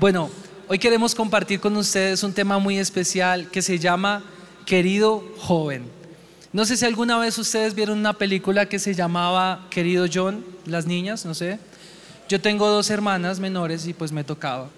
[0.00, 0.30] Bueno,
[0.66, 4.24] hoy queremos compartir con ustedes un tema muy especial que se llama
[4.64, 5.84] Querido Joven.
[6.54, 10.86] No sé si alguna vez ustedes vieron una película que se llamaba Querido John, las
[10.86, 11.58] niñas, no sé.
[12.30, 14.70] Yo tengo dos hermanas menores y pues me tocaba.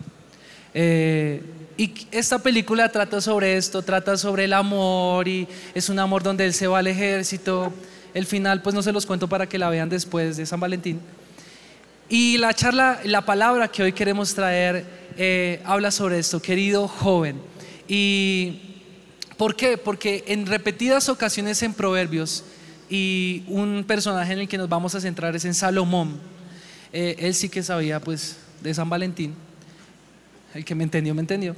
[0.74, 1.40] Eh,
[1.76, 6.46] y esta película trata sobre esto, trata sobre el amor y es un amor donde
[6.46, 7.72] él se va al ejército.
[8.12, 11.00] El final pues no se los cuento para que la vean después de San Valentín.
[12.08, 17.40] Y la charla, la palabra que hoy queremos traer eh, habla sobre esto, querido joven.
[17.88, 18.60] ¿Y
[19.36, 19.78] por qué?
[19.78, 22.44] Porque en repetidas ocasiones en Proverbios,
[22.92, 26.20] y un personaje en el que nos vamos a centrar es en Salomón,
[26.92, 29.34] eh, él sí que sabía pues de San Valentín,
[30.52, 31.56] el que me entendió, me entendió.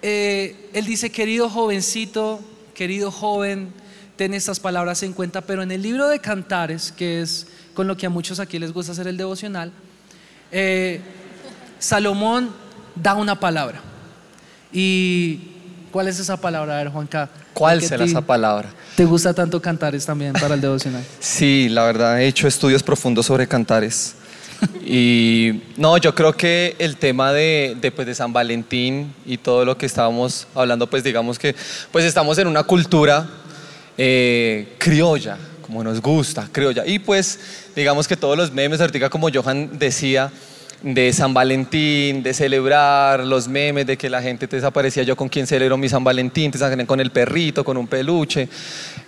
[0.00, 2.40] Eh, él dice, querido jovencito,
[2.74, 3.70] querido joven,
[4.16, 7.96] ten estas palabras en cuenta, pero en el libro de Cantares, que es con lo
[7.98, 9.72] que a muchos aquí les gusta hacer el devocional,
[10.50, 11.00] eh,
[11.82, 12.50] Salomón
[12.94, 13.80] da una palabra.
[14.72, 15.40] ¿Y
[15.90, 16.74] cuál es esa palabra?
[16.74, 17.28] A ver, Juanca.
[17.52, 18.70] ¿Cuál será esa palabra?
[18.94, 21.04] ¿Te gusta tanto cantares también para el devocional?
[21.18, 24.14] sí, la verdad, he hecho estudios profundos sobre cantares.
[24.86, 29.64] y no, yo creo que el tema de, de, pues, de, San Valentín y todo
[29.64, 31.56] lo que estábamos hablando, pues digamos que
[31.90, 33.26] pues estamos en una cultura
[33.98, 36.86] eh, criolla, como nos gusta, criolla.
[36.86, 37.40] Y pues
[37.74, 40.30] digamos que todos los memes, ahorita como Johan decía,
[40.82, 45.28] de San Valentín, de celebrar los memes, de que la gente te desaparecía yo con
[45.28, 48.48] quien celebro mi San Valentín, te sacan con el perrito, con un peluche.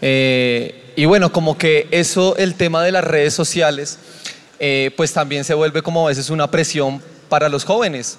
[0.00, 3.98] Eh, y bueno, como que eso, el tema de las redes sociales,
[4.60, 8.18] eh, pues también se vuelve como a veces una presión para los jóvenes.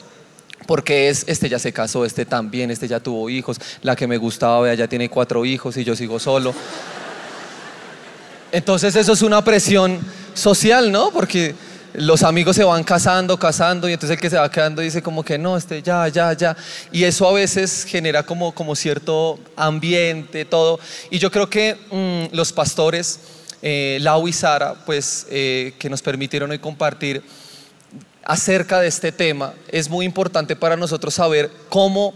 [0.68, 4.18] Porque es, este ya se casó, este también, este ya tuvo hijos, la que me
[4.18, 6.54] gustaba, ya tiene cuatro hijos y yo sigo solo.
[8.52, 10.00] Entonces eso es una presión
[10.34, 11.12] social, ¿no?
[11.12, 11.54] Porque
[11.98, 15.24] los amigos se van casando, casando y entonces el que se va quedando dice como
[15.24, 16.56] que no, este ya, ya, ya.
[16.92, 20.80] Y eso a veces genera como, como cierto ambiente, todo.
[21.10, 23.20] Y yo creo que mm, los pastores,
[23.62, 27.24] eh, Lau y Sara, pues eh, que nos permitieron hoy compartir
[28.24, 32.14] acerca de este tema, es muy importante para nosotros saber cómo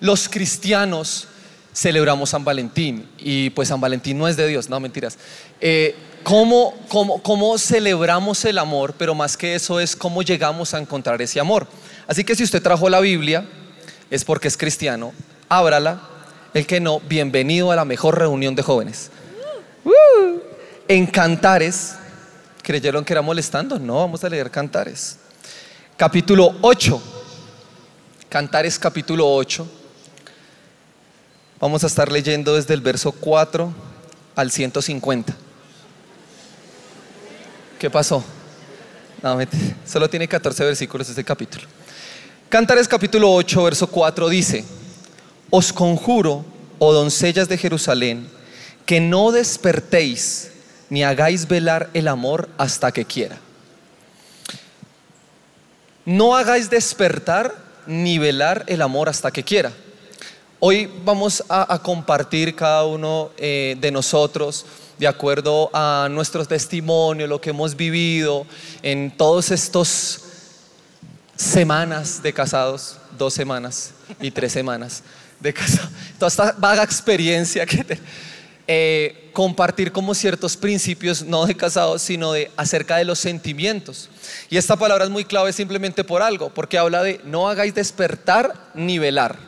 [0.00, 1.26] los cristianos
[1.74, 3.08] celebramos San Valentín.
[3.18, 5.18] Y pues San Valentín no es de Dios, no mentiras.
[5.60, 5.94] Eh,
[6.28, 8.92] ¿cómo, cómo, cómo celebramos el amor?
[8.98, 11.66] Pero más que eso es cómo llegamos a encontrar ese amor.
[12.06, 13.48] Así que si usted trajo la Biblia,
[14.10, 15.14] es porque es cristiano,
[15.48, 16.02] ábrala.
[16.52, 19.10] El que no, bienvenido a la mejor reunión de jóvenes.
[20.86, 21.94] En Cantares,
[22.62, 23.78] ¿creyeron que era molestando?
[23.78, 25.16] No, vamos a leer Cantares.
[25.96, 27.02] Capítulo 8.
[28.28, 29.66] Cantares capítulo 8.
[31.58, 33.72] Vamos a estar leyendo desde el verso 4
[34.36, 35.47] al 150.
[37.78, 38.24] ¿Qué pasó?
[39.22, 39.38] No,
[39.86, 41.64] solo tiene 14 versículos este capítulo.
[42.48, 44.64] Cantares capítulo 8, verso 4 dice,
[45.48, 46.44] Os conjuro,
[46.80, 48.28] oh doncellas de Jerusalén,
[48.84, 50.50] que no despertéis
[50.90, 53.38] ni hagáis velar el amor hasta que quiera.
[56.04, 57.54] No hagáis despertar
[57.86, 59.70] ni velar el amor hasta que quiera.
[60.58, 64.66] Hoy vamos a, compartir cada uno eh, de nosotros
[64.98, 68.46] de acuerdo a nuestro testimonio, lo que hemos vivido
[68.82, 70.20] en todos estos
[71.36, 75.02] semanas de casados, dos semanas y tres semanas
[75.38, 77.98] de casados, toda esta vaga experiencia que
[78.66, 84.10] eh, compartir como ciertos principios, no de casados, sino de acerca de los sentimientos.
[84.50, 88.70] Y esta palabra es muy clave simplemente por algo, porque habla de no hagáis despertar
[88.74, 89.47] ni velar.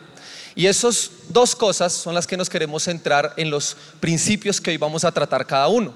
[0.55, 4.77] Y esas dos cosas son las que nos queremos centrar en los principios que hoy
[4.77, 5.95] vamos a tratar cada uno.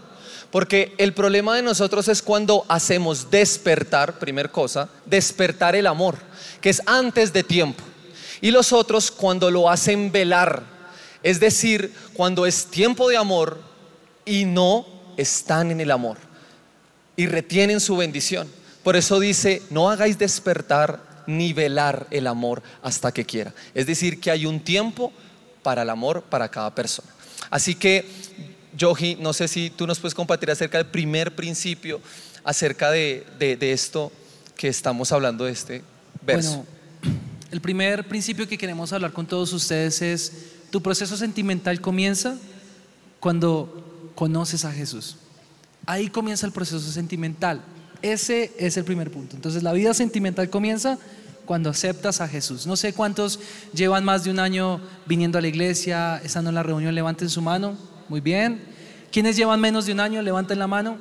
[0.50, 6.16] Porque el problema de nosotros es cuando hacemos despertar, primer cosa, despertar el amor,
[6.60, 7.82] que es antes de tiempo.
[8.40, 10.62] Y los otros cuando lo hacen velar,
[11.22, 13.58] es decir, cuando es tiempo de amor
[14.24, 16.18] y no están en el amor
[17.16, 18.48] y retienen su bendición.
[18.82, 23.54] Por eso dice, no hagáis despertar nivelar el amor hasta que quiera.
[23.74, 25.12] Es decir, que hay un tiempo
[25.62, 27.08] para el amor para cada persona.
[27.50, 28.06] Así que,
[28.76, 32.00] Yogi, no sé si tú nos puedes compartir acerca del primer principio,
[32.44, 33.24] acerca de,
[33.60, 34.12] esto
[34.56, 35.82] que estamos hablando de este
[36.22, 36.64] verso.
[37.02, 37.18] Bueno,
[37.50, 40.32] el primer principio que queremos hablar con todos ustedes es,
[40.70, 42.36] tu proceso sentimental comienza
[43.20, 45.16] cuando conoces a Jesús.
[45.86, 47.62] Ahí comienza el proceso sentimental.
[48.04, 49.34] Ese es el primer punto.
[49.34, 50.98] Entonces la vida sentimental comienza
[51.46, 52.66] cuando aceptas a Jesús.
[52.66, 53.40] No sé cuántos
[53.72, 57.40] llevan más de un año viniendo a la iglesia, estando en la reunión, levanten su
[57.40, 57.78] mano.
[58.10, 58.62] Muy bien.
[59.10, 60.20] ¿Quiénes llevan menos de un año?
[60.20, 60.98] Levanten la mano.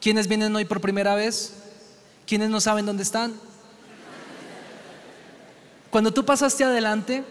[0.00, 1.52] ¿Quiénes vienen hoy por primera vez?
[2.26, 3.32] ¿Quiénes no saben dónde están?
[5.90, 7.22] Cuando tú pasaste adelante,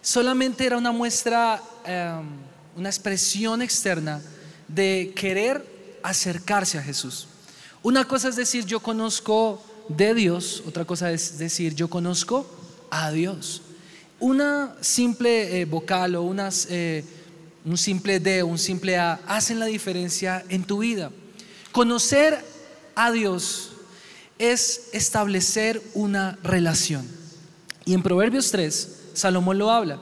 [0.00, 2.26] solamente era una muestra, em,
[2.74, 4.22] una expresión externa
[4.66, 7.28] de querer acercarse a Jesús.
[7.82, 12.46] Una cosa es decir, yo conozco de Dios, otra cosa es decir, yo conozco
[12.90, 13.62] a Dios.
[14.20, 17.04] Una simple eh, vocal o unas, eh,
[17.64, 21.10] un simple D un simple A hacen la diferencia en tu vida.
[21.72, 22.44] Conocer
[22.94, 23.70] a Dios
[24.38, 27.06] es establecer una relación.
[27.84, 29.98] Y en Proverbios 3, Salomón lo habla.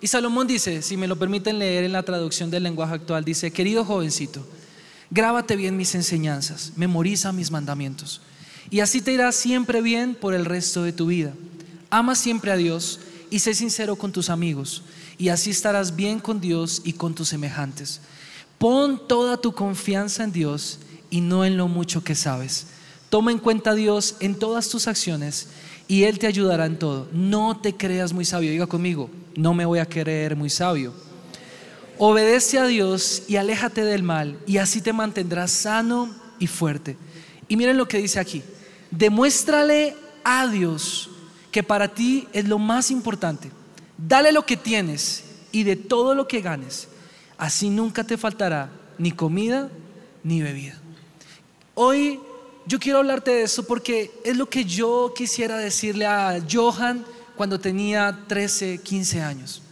[0.00, 3.52] Y Salomón dice, si me lo permiten leer en la traducción del lenguaje actual, dice,
[3.52, 4.44] querido jovencito,
[5.10, 8.20] grábate bien mis enseñanzas, memoriza mis mandamientos.
[8.70, 11.32] Y así te irá siempre bien por el resto de tu vida.
[11.90, 14.82] Ama siempre a Dios y sé sincero con tus amigos.
[15.18, 18.00] Y así estarás bien con Dios y con tus semejantes.
[18.58, 20.78] Pon toda tu confianza en Dios
[21.10, 22.66] y no en lo mucho que sabes.
[23.08, 25.48] Toma en cuenta a Dios en todas tus acciones
[25.88, 27.08] y Él te ayudará en todo.
[27.12, 28.52] No te creas muy sabio.
[28.52, 30.94] Diga conmigo, no me voy a creer muy sabio.
[32.02, 36.08] Obedece a Dios y aléjate del mal y así te mantendrás sano
[36.38, 36.96] y fuerte.
[37.46, 38.42] Y miren lo que dice aquí.
[38.90, 39.94] Demuéstrale
[40.24, 41.10] a Dios
[41.50, 43.50] que para ti es lo más importante.
[43.98, 46.88] Dale lo que tienes y de todo lo que ganes.
[47.36, 49.68] Así nunca te faltará ni comida
[50.24, 50.80] ni bebida.
[51.74, 52.18] Hoy
[52.64, 57.04] yo quiero hablarte de eso porque es lo que yo quisiera decirle a Johan
[57.36, 59.62] cuando tenía 13, 15 años.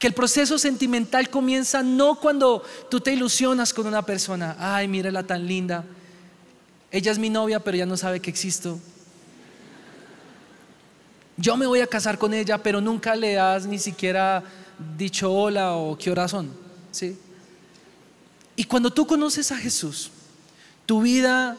[0.00, 5.22] Que el proceso sentimental comienza no cuando tú te ilusionas con una persona, ay, mírala
[5.22, 5.84] tan linda,
[6.90, 8.80] ella es mi novia, pero ya no sabe que existo.
[11.36, 14.42] Yo me voy a casar con ella, pero nunca le has ni siquiera
[14.96, 16.50] dicho hola o qué hora son.
[16.90, 17.16] ¿sí?
[18.56, 20.10] Y cuando tú conoces a Jesús,
[20.86, 21.56] tu vida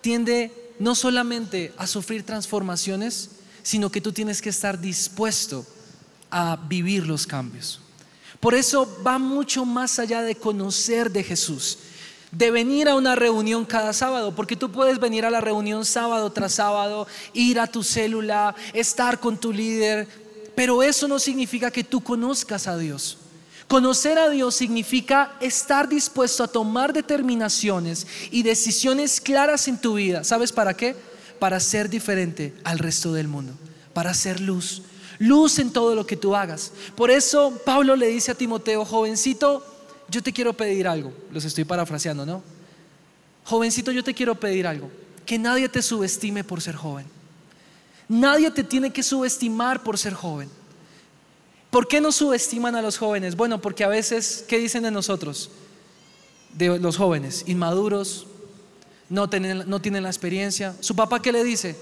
[0.00, 3.30] tiende no solamente a sufrir transformaciones,
[3.62, 5.64] sino que tú tienes que estar dispuesto
[6.32, 7.78] a vivir los cambios.
[8.40, 11.78] Por eso va mucho más allá de conocer de Jesús,
[12.32, 16.32] de venir a una reunión cada sábado, porque tú puedes venir a la reunión sábado
[16.32, 20.08] tras sábado, ir a tu célula, estar con tu líder,
[20.56, 23.18] pero eso no significa que tú conozcas a Dios.
[23.68, 30.24] Conocer a Dios significa estar dispuesto a tomar determinaciones y decisiones claras en tu vida.
[30.24, 30.96] ¿Sabes para qué?
[31.38, 33.52] Para ser diferente al resto del mundo,
[33.94, 34.82] para ser luz.
[35.18, 36.72] Luz en todo lo que tú hagas.
[36.96, 39.64] Por eso Pablo le dice a Timoteo, jovencito,
[40.08, 41.12] yo te quiero pedir algo.
[41.30, 42.42] Los estoy parafraseando, ¿no?
[43.44, 44.90] Jovencito, yo te quiero pedir algo.
[45.26, 47.06] Que nadie te subestime por ser joven.
[48.08, 50.50] Nadie te tiene que subestimar por ser joven.
[51.70, 53.34] ¿Por qué no subestiman a los jóvenes?
[53.36, 55.50] Bueno, porque a veces, ¿qué dicen de nosotros?
[56.52, 58.26] De los jóvenes, inmaduros,
[59.08, 60.76] no tienen, no tienen la experiencia.
[60.80, 61.76] ¿Su papá qué le dice?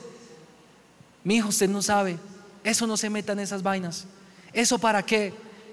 [1.24, 2.18] Mi hijo, usted no sabe,
[2.64, 4.06] eso no se meta en esas vainas.
[4.52, 5.32] ¿Eso para qué?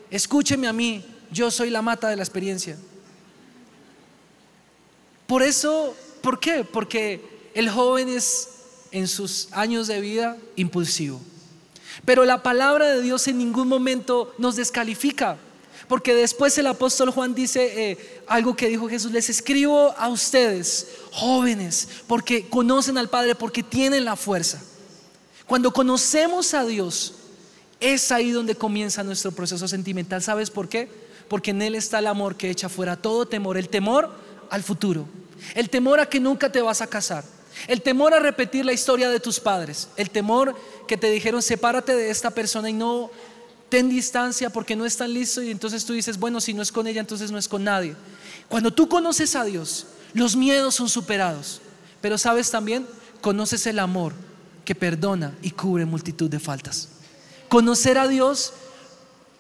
[0.09, 2.77] Escúcheme a mí, yo soy la mata de la experiencia.
[5.25, 6.63] Por eso, ¿por qué?
[6.63, 8.49] Porque el joven es
[8.91, 11.19] en sus años de vida impulsivo.
[12.05, 15.37] Pero la palabra de Dios en ningún momento nos descalifica.
[15.87, 20.87] Porque después el apóstol Juan dice eh, algo que dijo Jesús, les escribo a ustedes,
[21.11, 24.61] jóvenes, porque conocen al Padre, porque tienen la fuerza.
[25.47, 27.13] Cuando conocemos a Dios,
[27.79, 30.21] es ahí donde comienza nuestro proceso sentimental.
[30.21, 30.89] ¿Sabes por qué?
[31.30, 34.11] Porque en Él está el amor que echa fuera todo temor, el temor
[34.49, 35.06] al futuro,
[35.56, 37.23] el temor a que nunca te vas a casar,
[37.68, 40.54] el temor a repetir la historia de tus padres, el temor
[40.85, 43.09] que te dijeron sepárate de esta persona y no
[43.69, 46.87] ten distancia porque no están listos y entonces tú dices, bueno, si no es con
[46.87, 47.95] ella, entonces no es con nadie.
[48.49, 51.61] Cuando tú conoces a Dios, los miedos son superados,
[52.01, 52.85] pero sabes también,
[53.21, 54.13] conoces el amor
[54.68, 56.90] que perdona y cubre multitud de faltas.
[57.47, 58.52] Conocer a Dios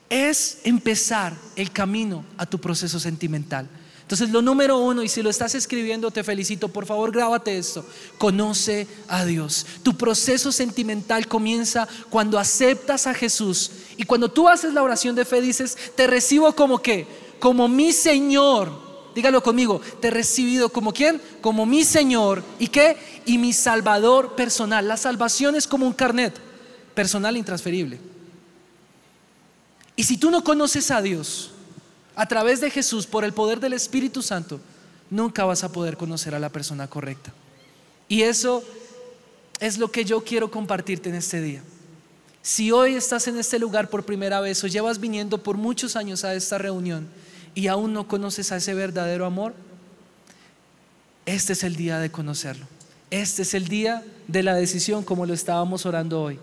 [0.09, 3.67] es empezar el camino a tu proceso sentimental.
[4.03, 7.85] Entonces, lo número uno, y si lo estás escribiendo, te felicito, por favor, grábate esto.
[8.17, 9.65] Conoce a Dios.
[9.83, 13.71] Tu proceso sentimental comienza cuando aceptas a Jesús.
[13.97, 17.05] Y cuando tú haces la oración de fe, dices, te recibo como qué?
[17.37, 18.86] Como mi Señor.
[19.17, 21.19] Dígalo conmigo, te he recibido como quién?
[21.41, 22.43] Como mi Señor.
[22.59, 22.97] ¿Y qué?
[23.25, 24.87] Y mi Salvador personal.
[24.87, 26.39] La salvación es como un carnet
[26.93, 27.99] personal intransferible.
[29.95, 31.49] Y si tú no conoces a Dios,
[32.15, 34.59] a través de Jesús, por el poder del Espíritu Santo,
[35.09, 37.33] nunca vas a poder conocer a la persona correcta.
[38.07, 38.63] Y eso
[39.59, 41.63] es lo que yo quiero compartirte en este día.
[42.43, 46.23] Si hoy estás en este lugar por primera vez o llevas viniendo por muchos años
[46.23, 47.09] a esta reunión
[47.57, 49.55] y aún no conoces a ese verdadero amor,
[51.25, 52.67] este es el día de conocerlo.
[53.09, 56.39] Este es el día de la decisión como lo estábamos orando hoy.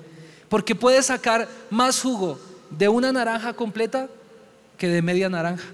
[0.48, 4.08] porque puedes sacar más jugo de una naranja completa
[4.76, 5.68] que de media naranja.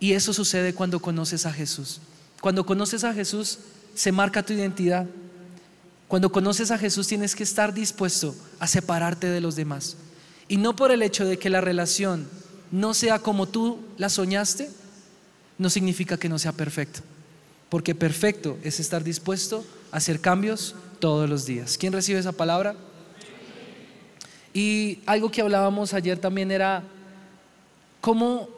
[0.00, 2.00] Y eso sucede cuando conoces a Jesús.
[2.40, 3.60] Cuando conoces a Jesús,
[3.94, 5.06] se marca tu identidad.
[6.08, 9.96] Cuando conoces a Jesús, tienes que estar dispuesto a separarte de los demás.
[10.48, 12.28] Y no por el hecho de que la relación
[12.70, 14.70] no sea como tú la soñaste,
[15.58, 17.00] no significa que no sea perfecto.
[17.68, 21.76] Porque perfecto es estar dispuesto a hacer cambios todos los días.
[21.78, 22.76] ¿Quién recibe esa palabra?
[24.54, 26.84] Y algo que hablábamos ayer también era
[28.00, 28.48] cómo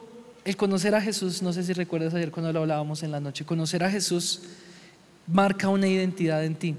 [0.45, 3.45] el conocer a Jesús, no sé si recuerdas ayer cuando lo hablábamos en la noche,
[3.45, 4.41] conocer a Jesús
[5.27, 6.75] marca una identidad en ti.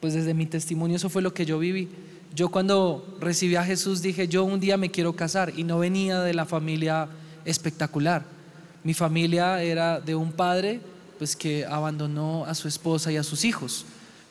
[0.00, 1.88] Pues desde mi testimonio eso fue lo que yo viví.
[2.34, 6.20] Yo cuando recibí a Jesús dije, yo un día me quiero casar y no venía
[6.20, 7.08] de la familia
[7.44, 8.24] espectacular.
[8.84, 10.80] Mi familia era de un padre
[11.18, 13.84] pues que abandonó a su esposa y a sus hijos.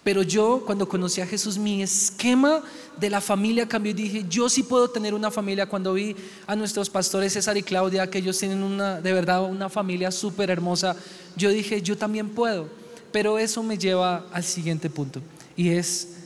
[0.04, 2.62] Pero yo cuando conocí a Jesús, mi esquema
[2.98, 5.66] de la familia cambió y dije, yo sí puedo tener una familia.
[5.66, 9.68] Cuando vi a nuestros pastores César y Claudia, que ellos tienen una, de verdad una
[9.68, 10.96] familia súper hermosa,
[11.36, 12.70] yo dije, yo también puedo.
[13.12, 15.22] Pero eso me lleva al siguiente punto
[15.58, 16.17] y es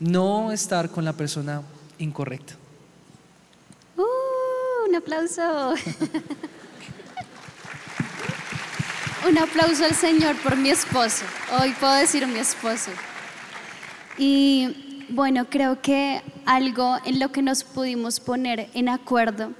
[0.00, 1.62] no estar con la persona
[1.98, 2.54] incorrecta.
[3.96, 5.74] Uh, un aplauso.
[9.28, 11.24] un aplauso al Señor por mi esposo.
[11.60, 12.90] Hoy puedo decir mi esposo.
[14.18, 19.52] Y bueno, creo que algo en lo que nos pudimos poner en acuerdo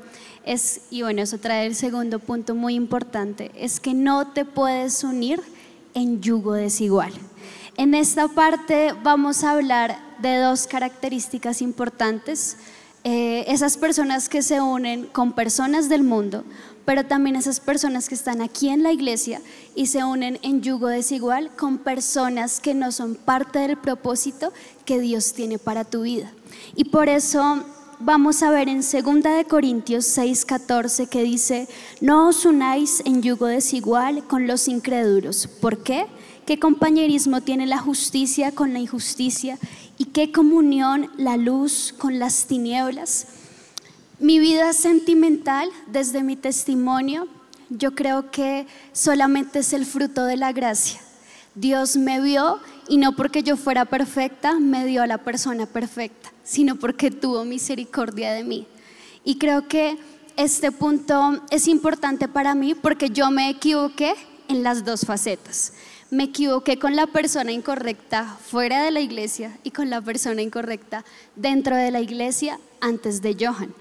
[0.45, 5.05] es, y bueno, eso trae el segundo punto muy importante, es que no te puedes
[5.05, 5.41] unir
[5.95, 7.13] en yugo desigual.
[7.77, 12.57] En esta parte vamos a hablar de dos características importantes.
[13.03, 16.45] Eh, esas personas que se unen con personas del mundo
[16.91, 19.41] pero también esas personas que están aquí en la iglesia
[19.77, 24.53] y se unen en yugo desigual con personas que no son parte del propósito
[24.85, 26.33] que Dios tiene para tu vida.
[26.75, 27.65] Y por eso
[28.01, 31.69] vamos a ver en 2 de Corintios 6:14 que dice,
[32.01, 36.07] "No os unáis en yugo desigual con los incrédulos." ¿Por qué?
[36.45, 39.59] ¿Qué compañerismo tiene la justicia con la injusticia?
[40.01, 43.27] ¿Y qué comunión la luz con las tinieblas?
[44.19, 47.29] Mi vida sentimental, desde mi testimonio,
[47.69, 50.99] yo creo que solamente es el fruto de la gracia.
[51.55, 56.33] Dios me vio y no porque yo fuera perfecta, me dio a la persona perfecta,
[56.45, 58.67] sino porque tuvo misericordia de mí.
[59.23, 59.99] Y creo que
[60.39, 64.15] este punto es importante para mí porque yo me equivoqué
[64.49, 65.75] en las dos facetas.
[66.11, 71.05] Me equivoqué con la persona incorrecta fuera de la iglesia y con la persona incorrecta
[71.37, 73.73] dentro de la iglesia antes de Johan.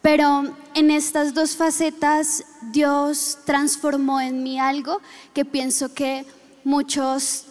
[0.00, 5.00] Pero en estas dos facetas Dios transformó en mí algo
[5.34, 6.24] que pienso que
[6.64, 7.46] muchos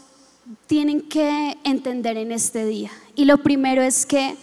[0.67, 2.91] tienen que entender en este día.
[3.15, 4.35] Y lo primero es que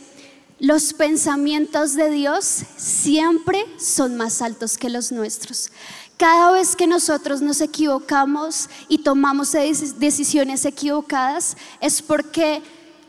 [0.60, 2.44] los pensamientos de Dios
[2.76, 5.70] siempre son más altos que los nuestros.
[6.20, 12.60] Cada vez que nosotros nos equivocamos y tomamos decisiones equivocadas es porque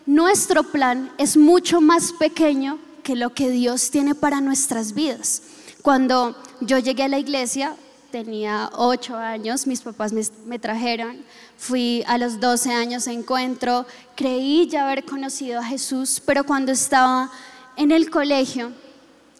[0.05, 5.41] nuestro plan es mucho más pequeño que lo que Dios tiene para nuestras vidas.
[5.81, 7.75] Cuando yo llegué a la iglesia,
[8.13, 10.13] tenía ocho años, mis papás
[10.45, 11.17] me, trajeron,
[11.57, 17.29] fui a los 12 años encuentro, creí ya haber conocido a Jesús, pero cuando estaba
[17.75, 18.71] en el colegio,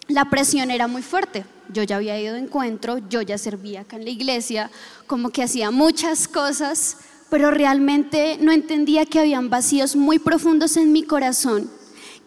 [0.09, 1.45] la presión era muy fuerte.
[1.69, 4.69] Yo ya había ido a encuentro, yo ya servía acá en la iglesia,
[5.07, 6.97] como que hacía muchas cosas,
[7.29, 11.69] pero realmente no entendía que habían vacíos muy profundos en mi corazón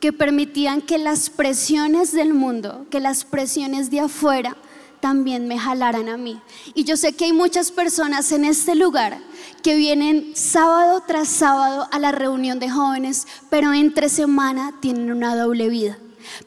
[0.04, 4.54] que permitían que las presiones del mundo, que las presiones de afuera
[5.00, 6.40] también me jalaran a mí.
[6.74, 9.18] Y yo sé que hay muchas personas en este lugar
[9.62, 15.34] que vienen sábado tras sábado a la reunión de jóvenes, pero entre semana tienen una
[15.36, 15.96] doble vida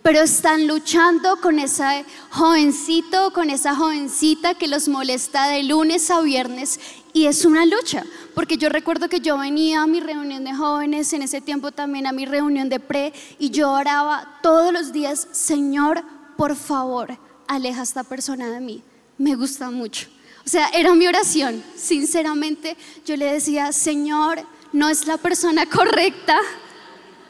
[0.01, 6.21] pero están luchando con ese jovencito, con esa jovencita que los molesta de lunes a
[6.21, 6.79] viernes
[7.17, 8.03] y es una lucha,
[8.35, 12.05] porque yo recuerdo que yo venía a mi reunión de jóvenes, en ese tiempo también
[12.05, 16.03] a mi reunión de pre, y yo oraba todos los días, Señor,
[16.37, 17.17] por favor,
[17.47, 18.83] aleja a esta persona de mí,
[19.17, 20.07] me gusta mucho.
[20.45, 24.39] O sea, era mi oración, sinceramente yo le decía, Señor,
[24.71, 26.37] no es la persona correcta.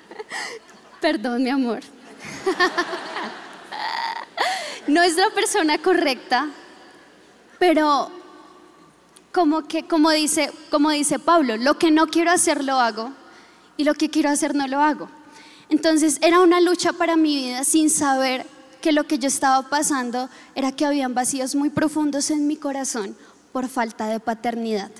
[1.01, 1.79] Perdón, mi amor.
[4.87, 6.49] no es la persona correcta,
[7.59, 8.09] pero
[9.31, 13.11] como que como dice, como dice Pablo, lo que no quiero hacer lo hago
[13.75, 15.09] y lo que quiero hacer no lo hago.
[15.69, 18.45] Entonces era una lucha para mi vida sin saber
[18.81, 23.17] que lo que yo estaba pasando era que habían vacíos muy profundos en mi corazón
[23.51, 24.91] por falta de paternidad.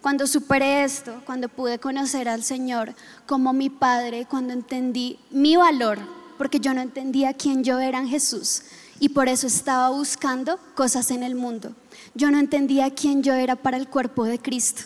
[0.00, 2.94] Cuando superé esto, cuando pude conocer al Señor
[3.26, 8.08] como mi Padre, cuando entendí mi valor porque yo no entendía quién yo era en
[8.08, 8.62] Jesús
[9.00, 11.72] y por eso estaba buscando cosas en el mundo.
[12.14, 14.82] Yo no entendía quién yo era para el cuerpo de Cristo.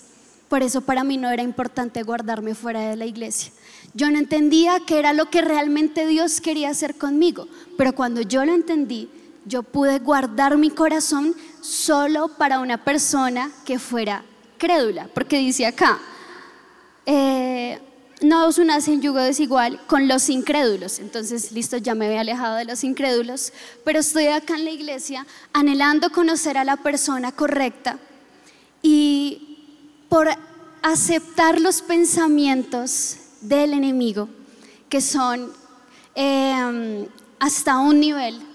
[0.48, 3.52] Por eso para mí no era importante guardarme fuera de la iglesia.
[3.94, 7.46] Yo no entendía qué era lo que realmente Dios quería hacer conmigo,
[7.78, 9.08] pero cuando yo lo entendí,
[9.44, 14.24] yo pude guardar mi corazón solo para una persona que fuera
[14.58, 15.98] crédula, porque dice acá,
[17.06, 17.80] eh,
[18.22, 20.98] no os unáis en yugo desigual con los incrédulos.
[20.98, 23.52] Entonces, listo, ya me había alejado de los incrédulos,
[23.84, 27.98] pero estoy acá en la iglesia anhelando conocer a la persona correcta
[28.82, 29.58] y
[30.08, 30.28] por
[30.82, 34.28] aceptar los pensamientos del enemigo,
[34.88, 35.52] que son
[36.14, 38.51] eh, hasta un nivel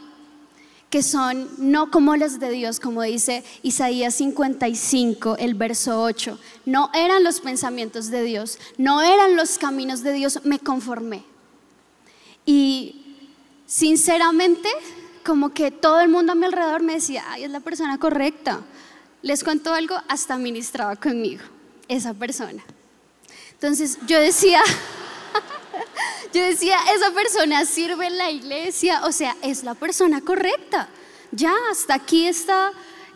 [0.89, 6.39] que son no como los de Dios, como dice Isaías 55, el verso 8.
[6.65, 11.25] No eran los pensamientos de Dios, no eran los caminos de Dios, me conformé.
[12.45, 13.27] Y
[13.65, 14.69] sinceramente,
[15.25, 18.61] como que todo el mundo a mi alrededor me decía, ay, es la persona correcta.
[19.21, 21.43] Les cuento algo, hasta ministraba conmigo,
[21.89, 22.63] esa persona.
[23.51, 24.61] Entonces yo decía,
[26.33, 30.89] yo decía, esa persona sirve en la iglesia, o sea, es la persona correcta.
[31.31, 32.71] Ya, hasta aquí está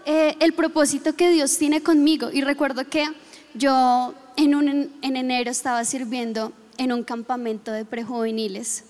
[0.05, 2.29] eh, el propósito que Dios tiene conmigo.
[2.31, 3.05] Y recuerdo que
[3.53, 8.85] yo en, en enero estaba sirviendo en un campamento de prejuveniles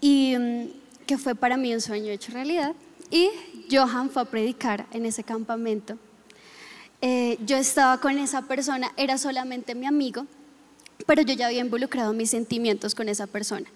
[0.00, 2.74] y mm, que fue para mí un sueño hecho realidad.
[3.10, 3.28] Y
[3.70, 5.98] Johan fue a predicar en ese campamento.
[7.02, 10.26] Eh, yo estaba con esa persona, era solamente mi amigo
[11.06, 13.66] pero yo ya había involucrado mis sentimientos con esa persona.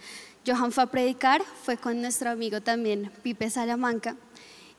[0.46, 4.16] Johan fue a predicar, fue con nuestro amigo también, Pipe Salamanca,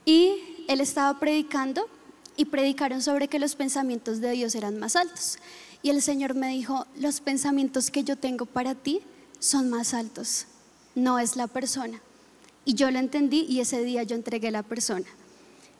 [0.05, 1.89] y él estaba predicando
[2.37, 5.39] y predicaron sobre que los pensamientos de Dios eran más altos.
[5.81, 9.01] Y el Señor me dijo, los pensamientos que yo tengo para ti
[9.39, 10.45] son más altos,
[10.95, 12.01] no es la persona.
[12.65, 15.05] Y yo lo entendí y ese día yo entregué la persona.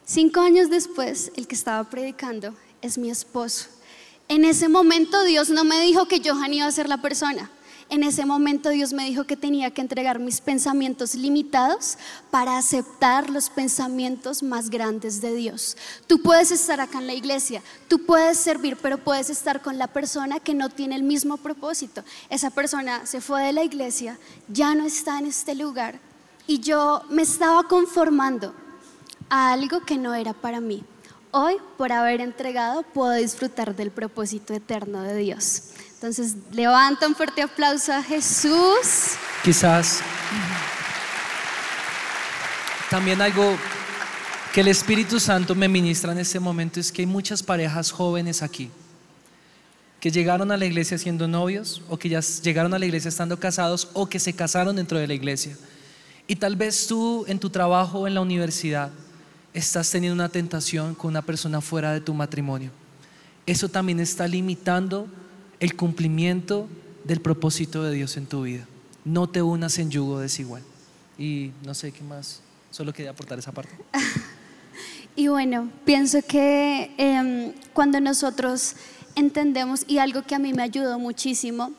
[0.05, 3.69] Cinco años después, el que estaba predicando es mi esposo.
[4.27, 7.51] En ese momento Dios no me dijo que Johan iba a ser la persona.
[7.87, 11.99] En ese momento Dios me dijo que tenía que entregar mis pensamientos limitados
[12.31, 15.77] para aceptar los pensamientos más grandes de Dios.
[16.07, 19.85] Tú puedes estar acá en la iglesia, tú puedes servir, pero puedes estar con la
[19.85, 22.03] persona que no tiene el mismo propósito.
[22.31, 25.99] Esa persona se fue de la iglesia, ya no está en este lugar
[26.47, 28.55] y yo me estaba conformando
[29.29, 30.83] a algo que no era para mí.
[31.37, 35.63] Hoy, por haber entregado, puedo disfrutar del propósito eterno de Dios.
[35.95, 39.17] Entonces, levanta un fuerte aplauso a Jesús.
[39.43, 39.99] Quizás
[42.89, 43.57] también algo
[44.53, 48.41] que el Espíritu Santo me ministra en este momento es que hay muchas parejas jóvenes
[48.41, 48.71] aquí
[49.99, 53.37] que llegaron a la iglesia siendo novios o que ya llegaron a la iglesia estando
[53.37, 55.57] casados o que se casaron dentro de la iglesia.
[56.27, 58.89] Y tal vez tú en tu trabajo o en la universidad
[59.55, 62.71] estás teniendo una tentación con una persona fuera de tu matrimonio.
[63.45, 65.07] Eso también está limitando
[65.59, 66.67] el cumplimiento
[67.05, 68.67] del propósito de Dios en tu vida.
[69.05, 70.61] No te unas en yugo desigual.
[71.17, 73.71] Y no sé qué más, solo quería aportar esa parte.
[75.15, 78.75] y bueno, pienso que em, cuando nosotros
[79.15, 81.71] entendemos, y algo que a mí me ayudó muchísimo,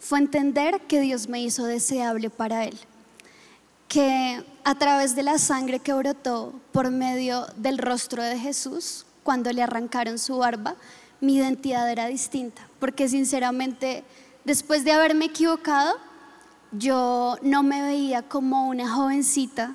[0.00, 2.74] fue entender que Dios me hizo deseable para Él
[3.92, 9.52] que a través de la sangre que brotó por medio del rostro de Jesús, cuando
[9.52, 10.76] le arrancaron su barba,
[11.20, 14.04] mi identidad era distinta, porque sinceramente,
[14.44, 15.96] después de haberme equivocado,
[16.72, 19.74] yo no me veía como una jovencita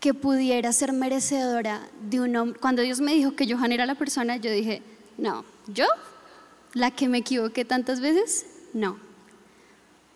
[0.00, 2.60] que pudiera ser merecedora de un hombre.
[2.60, 4.82] Cuando Dios me dijo que Johan era la persona, yo dije,
[5.18, 5.86] no, yo,
[6.72, 8.96] la que me equivoqué tantas veces, no.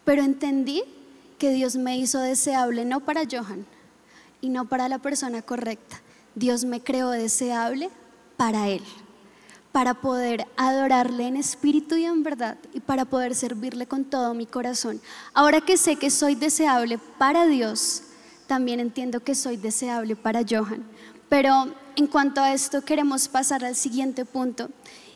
[0.05, 0.83] Pero entendí
[1.39, 3.67] que Dios me hizo deseable no para Johan
[4.45, 6.03] y no para la persona correcta.
[6.35, 7.89] Dios me creó deseable
[8.37, 8.83] para Él,
[9.73, 14.45] para poder adorarle en espíritu y en verdad y para poder servirle con todo mi
[14.45, 15.01] corazón.
[15.33, 18.03] Ahora que sé que soy deseable para Dios,
[18.47, 20.85] también entiendo que soy deseable para Johan.
[21.31, 24.69] Pero en cuanto a esto queremos pasar al siguiente punto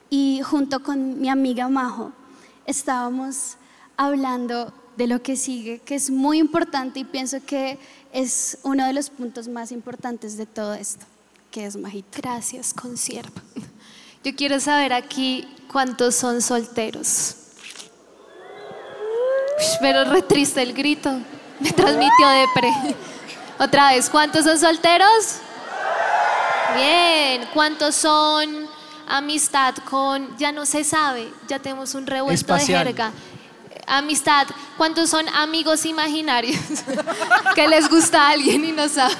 [0.08, 2.12] y junto con mi amiga Majo
[2.64, 3.58] estábamos
[3.98, 7.78] hablando de lo que sigue, que es muy importante y pienso que
[8.12, 11.06] es uno de los puntos más importantes de todo esto,
[11.52, 12.18] que es Majito.
[12.20, 13.40] Gracias, consierva.
[14.24, 17.36] Yo quiero saber aquí cuántos son solteros.
[19.80, 21.12] Pero re triste el grito,
[21.60, 22.96] me transmitió depre.
[23.60, 25.36] Otra vez, ¿cuántos son solteros?
[26.74, 28.66] Bien, ¿cuántos son
[29.06, 33.12] amistad con, ya no se sabe, ya tenemos un revuelto de jerga?
[33.88, 34.46] Amistad,
[34.76, 36.60] ¿cuántos son amigos imaginarios?
[37.54, 39.14] que les gusta a alguien y no sabe.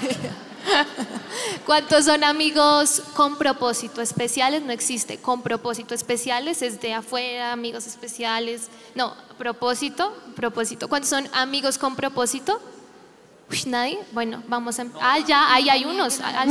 [1.65, 4.63] ¿Cuántos son amigos con propósito especiales?
[4.63, 5.19] No existe.
[5.19, 8.69] Con propósito especiales es de afuera, amigos especiales.
[8.95, 10.89] No, propósito, propósito.
[10.89, 12.61] ¿Cuántos son amigos con propósito?
[13.51, 13.99] Uy, ¿Nadie?
[14.13, 14.83] Bueno, vamos a...
[14.83, 16.21] em- Ah, ya, ahí hay unos.
[16.21, 16.49] Al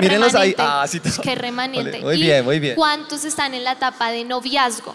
[0.00, 0.54] mírenlos ahí.
[0.58, 1.90] Ah, sí, Qué remanente.
[1.92, 2.74] Vale, muy ¿Y bien, muy bien.
[2.74, 4.94] ¿Cuántos están en la etapa de noviazgo?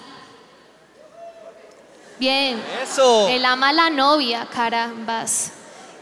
[2.19, 2.61] Bien.
[2.81, 3.27] Eso.
[3.27, 5.51] Él ama a la novia, carambas.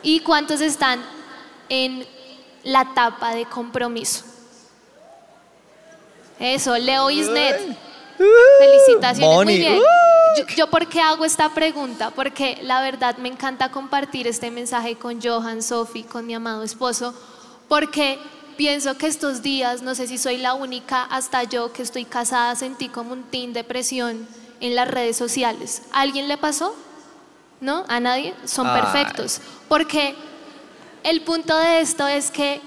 [0.01, 1.03] ¿Y cuántos están
[1.69, 2.05] en
[2.63, 4.23] la etapa de compromiso?
[6.39, 7.77] Eso, Leo Isnet.
[8.59, 9.79] Felicitaciones, muy bien.
[9.79, 10.37] Uh.
[10.37, 12.11] Yo, yo por qué hago esta pregunta?
[12.11, 17.13] Porque la verdad me encanta compartir este mensaje con Johan, Sophie, con mi amado esposo,
[17.67, 18.19] porque
[18.57, 22.55] pienso que estos días, no sé si soy la única, hasta yo que estoy casada
[22.55, 24.27] sentí como un tin de presión
[24.59, 25.83] en las redes sociales.
[25.91, 26.75] ¿A alguien le pasó?
[27.61, 27.85] ¿No?
[27.87, 28.33] ¿A nadie?
[28.45, 28.81] Son Ay.
[28.81, 29.41] perfectos.
[29.67, 30.15] Porque
[31.03, 32.61] el punto de esto es que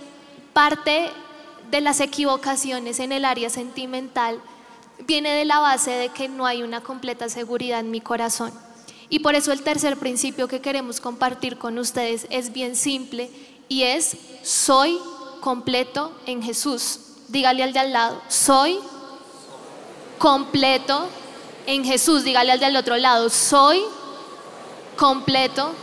[0.53, 1.11] parte
[1.71, 4.41] de las equivocaciones en el área sentimental
[5.07, 8.53] viene de la base de que no hay una completa seguridad en mi corazón.
[9.11, 13.31] Y por eso el tercer principio que queremos compartir con ustedes es bien simple
[13.69, 14.99] y es soy
[15.41, 17.01] completo en Jesús.
[17.29, 18.79] Dígale al de al lado, soy
[20.19, 21.09] completo
[21.69, 22.25] en Jesús.
[22.25, 23.81] Dígale al del otro lado, soy
[24.97, 25.75] completo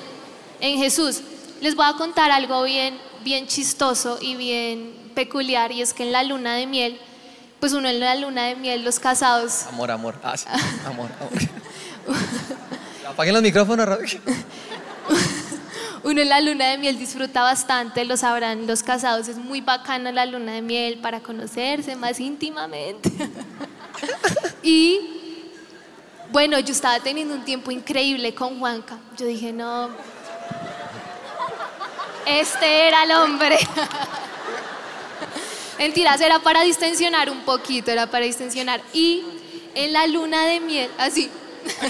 [0.59, 1.21] en Jesús.
[1.61, 6.11] Les voy a contar algo bien, bien chistoso y bien peculiar y es que en
[6.11, 6.99] la luna de miel,
[7.59, 10.15] pues uno en la luna de miel, los casados, Amor, amor.
[10.23, 10.47] Ah, sí.
[10.85, 11.31] Amor, amor.
[13.07, 13.87] Apaguen los micrófonos.
[16.03, 20.11] uno en la luna de miel disfruta bastante, lo sabrán los casados, es muy bacana
[20.11, 23.11] la luna de miel para conocerse más íntimamente.
[24.63, 25.24] y
[26.35, 28.97] bueno, yo estaba teniendo un tiempo increíble con Juanca.
[29.15, 29.89] Yo dije, no,
[32.25, 33.57] este era el hombre.
[35.79, 38.81] Mentiras, era para distensionar un poquito, era para distensionar.
[38.91, 39.23] Y
[39.75, 41.29] en la luna de miel, así,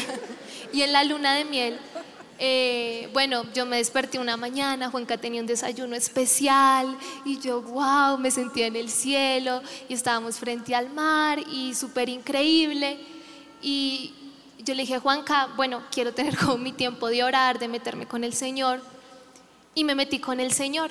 [0.71, 1.79] y en la luna de miel,
[2.37, 8.19] eh, bueno, yo me desperté una mañana, Juanca tenía un desayuno especial y yo, wow,
[8.19, 12.99] me sentía en el cielo y estábamos frente al mar y súper increíble.
[13.59, 14.13] Y
[14.65, 18.23] yo le dije, Juanca, bueno, quiero tener como mi tiempo de orar, de meterme con
[18.23, 18.81] el Señor.
[19.75, 20.89] Y me metí con el Señor.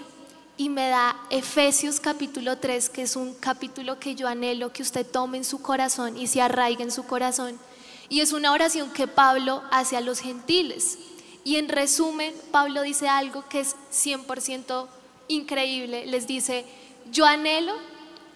[0.56, 5.04] Y me da Efesios capítulo 3, que es un capítulo que yo anhelo que usted
[5.04, 7.58] tome en su corazón y se arraigue en su corazón.
[8.08, 10.98] Y es una oración que Pablo hace a los gentiles.
[11.42, 14.86] Y en resumen, Pablo dice algo que es 100%
[15.26, 16.06] increíble.
[16.06, 16.64] Les dice,
[17.10, 17.72] yo anhelo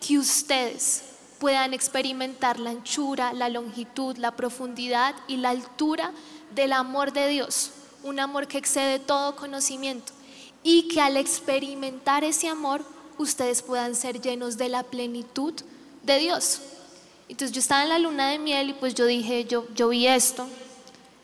[0.04, 1.04] que ustedes
[1.38, 6.12] puedan experimentar la anchura, la longitud, la profundidad y la altura
[6.54, 7.70] del amor de Dios.
[8.02, 10.12] Un amor que excede todo conocimiento
[10.62, 12.84] y que al experimentar ese amor
[13.18, 15.54] ustedes puedan ser llenos de la plenitud
[16.02, 16.60] de Dios.
[17.28, 20.06] Entonces yo estaba en la luna de miel y pues yo dije, yo, yo vi
[20.06, 20.46] esto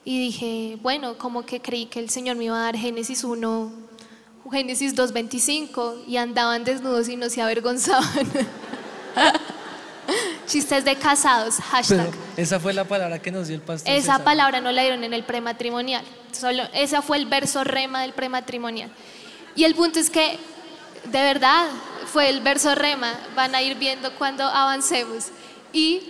[0.04, 3.72] y dije, bueno, como que creí que el Señor me iba a dar Génesis 1,
[4.50, 8.30] Génesis 2.25 y andaban desnudos y no se avergonzaban.
[10.46, 12.10] Chistes de casados, hashtag.
[12.10, 13.92] Pero esa fue la palabra que nos dio el pastor.
[13.92, 14.24] Esa César.
[14.24, 16.04] palabra no la dieron en el prematrimonial.
[16.32, 18.90] Solo, ese fue el verso rema del prematrimonial.
[19.56, 20.38] Y el punto es que,
[21.04, 21.66] de verdad,
[22.12, 23.14] fue el verso rema.
[23.34, 25.28] Van a ir viendo cuando avancemos.
[25.72, 26.02] Y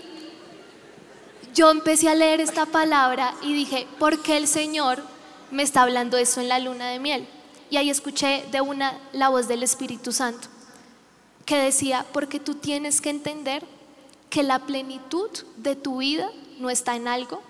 [1.55, 5.03] yo empecé a leer esta palabra y dije, ¿por qué el Señor
[5.51, 7.29] me está hablando eso en la luna de miel?
[7.70, 10.49] Y ahí escuché de una la voz del Espíritu Santo
[11.44, 13.64] que decía, porque tú tienes que entender
[14.35, 17.40] que la plenitud de tu vida no está en algo,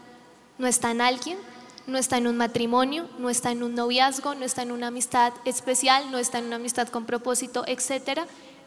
[0.59, 1.39] no está en alguien,
[1.87, 5.33] no está en un matrimonio, no está en un noviazgo, no está en una amistad
[5.47, 8.27] especial, no está en una amistad con propósito, etcétera,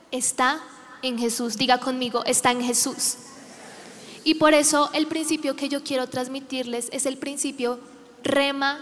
[0.09, 0.59] está
[1.03, 1.57] en Jesús.
[1.57, 3.17] Diga conmigo, está en Jesús.
[4.23, 7.79] Y por eso el principio que yo quiero transmitirles es el principio
[8.23, 8.79] rema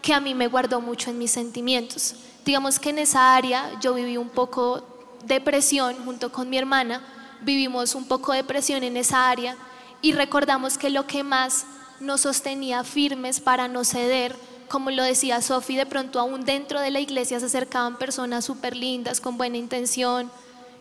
[0.00, 2.14] que a mí me guardó mucho en mis sentimientos.
[2.42, 4.82] Digamos que en esa área yo viví un poco
[5.26, 7.02] depresión junto con mi hermana,
[7.42, 9.56] vivimos un poco de depresión en esa área
[10.02, 11.66] y recordamos que lo que más
[12.00, 14.36] nos sostenía firmes para no ceder,
[14.68, 18.76] como lo decía Sofi, de pronto aún dentro de la iglesia se acercaban personas súper
[18.76, 20.30] lindas, con buena intención,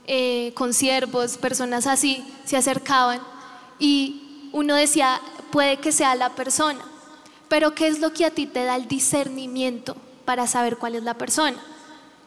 [0.06, 3.20] eh, con siervos, personas así, se acercaban
[3.80, 5.20] y uno decía,
[5.52, 6.82] puede que sea la persona,
[7.50, 11.04] pero ¿qué es lo que a ti te da el discernimiento para saber cuál es
[11.04, 11.58] la persona?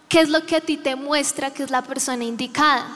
[0.09, 2.87] ¿Qué es lo que a ti te muestra que es la persona indicada?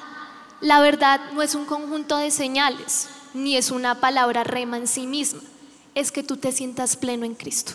[0.64, 5.06] La verdad no es un conjunto de señales, ni es una palabra rema en sí
[5.06, 5.42] misma,
[5.94, 7.74] es que tú te sientas pleno en Cristo.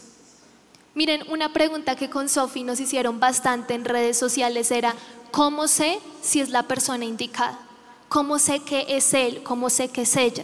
[0.96, 4.96] Miren, una pregunta que con Sofi nos hicieron bastante en redes sociales era,
[5.30, 7.60] ¿cómo sé si es la persona indicada?
[8.08, 9.44] ¿Cómo sé que es él?
[9.44, 10.44] ¿Cómo sé que es ella?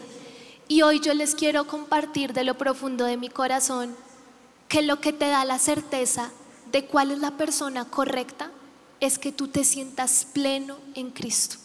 [0.67, 3.95] Y hoy yo les quiero compartir de lo profundo de mi corazón
[4.67, 6.29] que lo que te da la certeza
[6.71, 8.51] de cuál es la persona correcta
[8.99, 11.57] es que tú te sientas pleno en Cristo,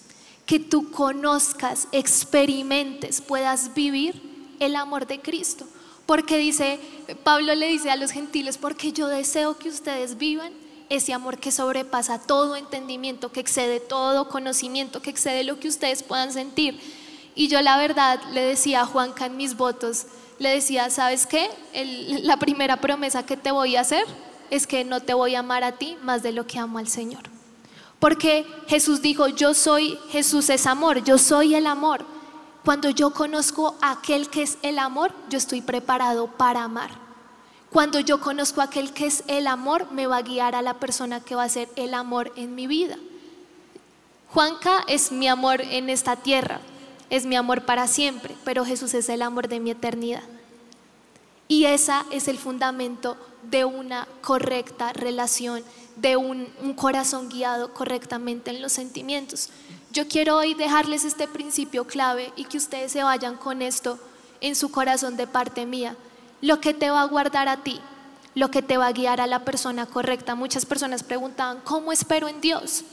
[0.51, 4.21] que tú conozcas, experimentes, puedas vivir
[4.59, 5.65] el amor de Cristo.
[6.07, 6.81] Porque dice,
[7.23, 10.53] Pablo le dice a los gentiles, porque yo deseo que ustedes vivan
[10.89, 16.03] ese amor que sobrepasa todo entendimiento, que excede todo conocimiento, que excede lo que ustedes
[16.03, 16.81] puedan sentir.
[17.37, 20.07] Y yo la verdad le decía a Juanca en mis votos,
[20.41, 21.49] le decía, ¿sabes qué?
[22.25, 24.05] la primera promesa que te voy a hacer
[24.51, 26.89] es que no te voy a amar a ti más de lo que amo al
[26.89, 27.23] Señor.
[28.01, 32.05] Porque Jesús dijo, yo soy, Jesús es amor, yo soy el amor.
[32.65, 36.91] Cuando yo conozco a aquel que es el amor, yo estoy preparado para amar.
[37.71, 40.75] Cuando yo conozco a aquel que es el amor, me va a guiar a la
[40.75, 42.97] persona que va a ser el amor en mi vida.
[44.31, 46.61] Juanca es mi amor en esta tierra,
[47.11, 50.23] es mi amor para siempre, pero Jesús es el amor de mi eternidad.
[51.49, 55.65] Y ese es el fundamento de una correcta relación,
[55.97, 59.51] de un, corazón guiado correctamente en los sentimientos.
[59.93, 63.99] Yo quiero hoy dejarles este principio clave y que ustedes se vayan con esto
[64.41, 65.97] en su corazón de parte mía.
[66.41, 67.81] Lo que te va a guardar a ti,
[68.35, 70.35] lo que te va a guiar a la persona correcta.
[70.35, 72.85] Muchas personas preguntaban, ¿cómo espero en Dios?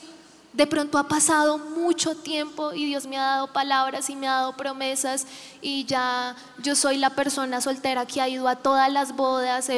[0.54, 4.38] De pronto ha pasado mucho tiempo y Dios me ha dado palabras y me ha
[4.38, 5.28] dado promesas
[5.62, 9.70] y ya yo soy la persona soltera que ha ido a todas las bodas,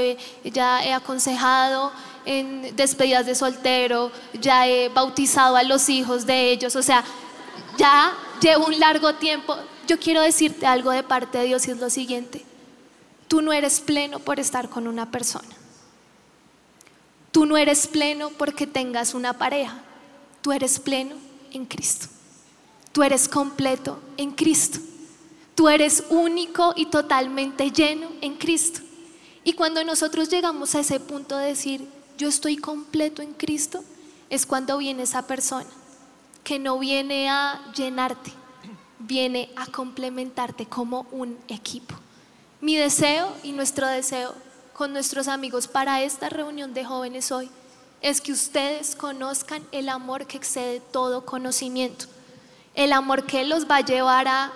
[0.43, 1.91] ya he aconsejado
[2.25, 7.03] en despedidas de soltero, ya he bautizado a los hijos de ellos, o sea,
[7.77, 9.58] ya llevo un largo tiempo.
[9.88, 12.45] Yo quiero decirte algo de parte de Dios y es lo siguiente,
[13.27, 15.49] tú no eres pleno por estar con una persona,
[17.34, 19.84] tú no eres pleno porque tengas una pareja
[20.41, 21.15] tú eres pleno
[21.52, 22.08] en Cristo.
[22.91, 24.80] Tú eres completo en Cristo.
[25.56, 28.82] Tú eres único y totalmente lleno en Cristo.
[29.43, 33.84] Y cuando nosotros llegamos a ese punto de decir, yo estoy completo en Cristo,
[34.30, 35.69] es cuando viene esa persona
[36.43, 38.32] que no viene a llenarte,
[38.99, 41.95] viene a complementarte como un equipo.
[42.62, 44.34] Mi deseo y nuestro deseo
[44.73, 47.49] con nuestros amigos para esta reunión de jóvenes hoy
[48.01, 52.05] es que ustedes conozcan el amor que excede todo conocimiento,
[52.75, 54.51] el amor que los va a llevar a,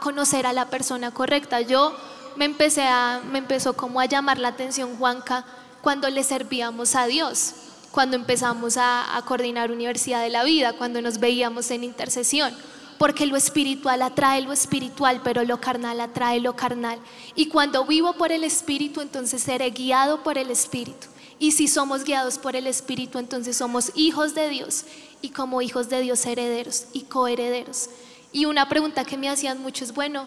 [0.00, 1.60] conocer a la persona correcta.
[1.60, 1.94] Yo
[2.36, 5.44] me empecé a, me empezó como a llamar la atención Juanca
[5.82, 7.54] cuando le servíamos a Dios,
[7.90, 12.54] cuando empezamos a, a coordinar Universidad de la Vida, cuando nos veíamos en intercesión
[12.98, 16.98] porque lo espiritual atrae lo espiritual, pero lo carnal atrae lo carnal.
[17.36, 21.06] Y cuando vivo por el Espíritu, entonces seré guiado por el Espíritu.
[21.38, 24.84] Y si somos guiados por el Espíritu, entonces somos hijos de Dios
[25.22, 27.90] y como hijos de Dios herederos y coherederos.
[28.32, 30.26] Y una pregunta que me hacían mucho es, bueno,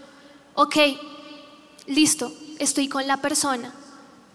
[0.56, 0.76] ok,
[1.86, 3.74] listo, estoy con la persona,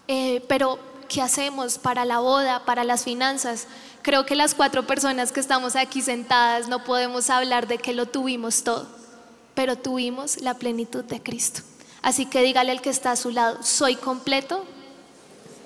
[0.07, 3.67] eh, pero ¿qué hacemos para la boda, para las finanzas?
[4.03, 8.05] Creo que las cuatro personas que estamos aquí sentadas no podemos hablar de que lo
[8.05, 8.87] tuvimos todo,
[9.53, 11.61] pero tuvimos la plenitud de Cristo.
[12.01, 14.63] Así que dígale al que está a su lado, soy completo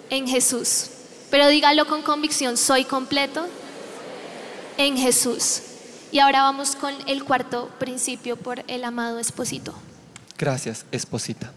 [0.10, 0.90] en Jesús.
[1.32, 3.48] Pero dígalo con convicción, soy completo
[4.78, 5.62] en Jesús.
[6.12, 9.74] Y ahora vamos con el cuarto principio por el amado esposito.
[10.38, 11.54] Gracias, esposita.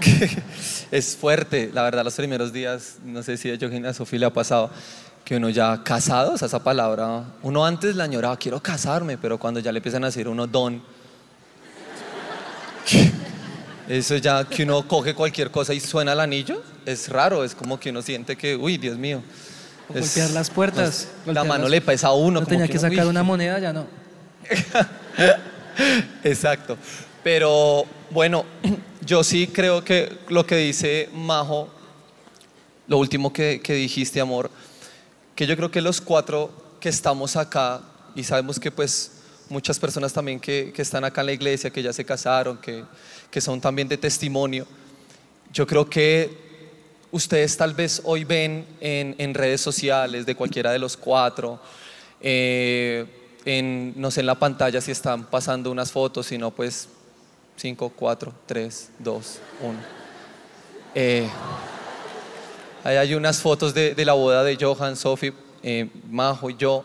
[0.92, 4.26] es fuerte, la verdad, los primeros días, no sé si a Eugenia a Sofía le
[4.26, 4.70] ha pasado,
[5.24, 9.72] que uno ya casado, esa palabra, uno antes la añoraba, quiero casarme, pero cuando ya
[9.72, 10.80] le empiezan a decir uno don,
[13.88, 17.78] eso ya que uno coge cualquier cosa y suena el anillo, es raro, es como
[17.78, 19.22] que uno siente que, uy, Dios mío.
[19.88, 21.08] golpear las puertas.
[21.26, 22.40] la mano le pesa a uno.
[22.40, 23.86] No tenía que, sacar una moneda, ya no.
[26.24, 26.76] Exacto.
[27.22, 28.44] Pero bueno,
[29.06, 31.68] yo sí creo que lo que dice Majo,
[32.88, 34.50] lo último que, que dijiste, amor,
[35.34, 37.80] que yo creo que los cuatro que estamos acá
[38.14, 39.12] y sabemos que pues
[39.48, 42.84] muchas personas también que, que están acá en la iglesia, que ya se casaron, que,
[43.30, 44.66] que son también de testimonio,
[45.52, 46.51] yo creo que
[47.12, 51.60] ustedes tal vez hoy ven en, redes sociales de cualquiera de los cuatro,
[52.20, 53.06] eh,
[53.96, 56.88] no sé, en la pantalla si están pasando unas fotos, si no, pues
[57.56, 59.78] 5, 4, 3, 2, 1.
[62.82, 66.84] ahí hay unas fotos de, la boda de Johan, Sophie, eh, Majo y yo.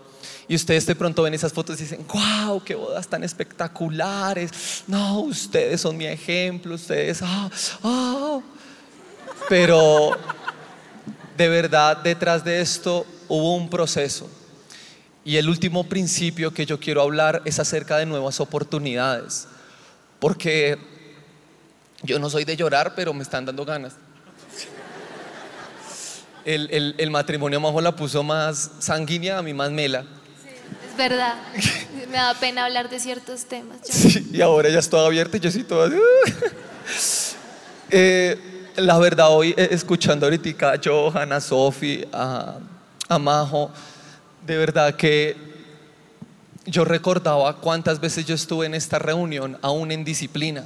[0.50, 4.84] Y ustedes de pronto ven esas fotos y dicen, wow, qué bodas tan espectaculares.
[4.88, 7.50] No, ustedes son mi ejemplo, ustedes, ah,
[7.84, 8.40] ah.
[9.50, 10.12] Pero
[11.38, 14.30] de verdad detrás de esto hubo un proceso.
[15.24, 19.48] Y el último principio que yo quiero hablar es acerca de nuevas oportunidades.
[20.20, 20.78] Porque
[22.04, 23.96] yo no soy de llorar, pero me están dando ganas.
[26.46, 30.06] El, el matrimonio Majo la puso más sanguínea, a mí más mela.
[30.90, 31.36] Es verdad.
[32.10, 33.80] Me da pena hablar de ciertos temas.
[33.84, 35.90] Sí, y ahora ya estoy abierta y yo sí toda.
[37.90, 42.60] Eh, la verdad, hoy eh, escuchando ahorita a Johan, a Sofi, a,
[43.10, 43.72] a Majo,
[44.46, 45.36] de verdad que
[46.66, 50.64] yo recordaba cuántas veces yo estuve en esta reunión, aún en disciplina,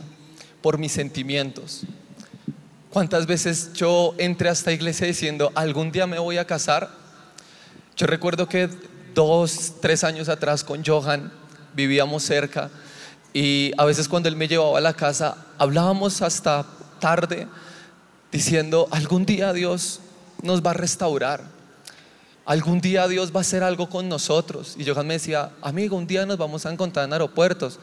[0.61, 1.83] por mis sentimientos.
[2.89, 6.89] Cuántas veces yo entré a esta iglesia diciendo, algún día me voy a casar.
[7.95, 8.69] Yo recuerdo que
[9.15, 11.31] dos, tres años atrás con Johan
[11.73, 12.69] vivíamos cerca
[13.33, 16.65] y a veces cuando él me llevaba a la casa hablábamos hasta
[16.99, 17.47] tarde
[18.31, 19.99] diciendo, algún día Dios
[20.41, 21.43] nos va a restaurar,
[22.45, 24.75] algún día Dios va a hacer algo con nosotros.
[24.77, 27.79] Y Johan me decía, amigo, un día nos vamos a encontrar en aeropuertos.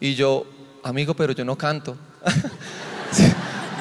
[0.00, 0.46] Y yo,
[0.82, 1.96] amigo, pero yo no canto.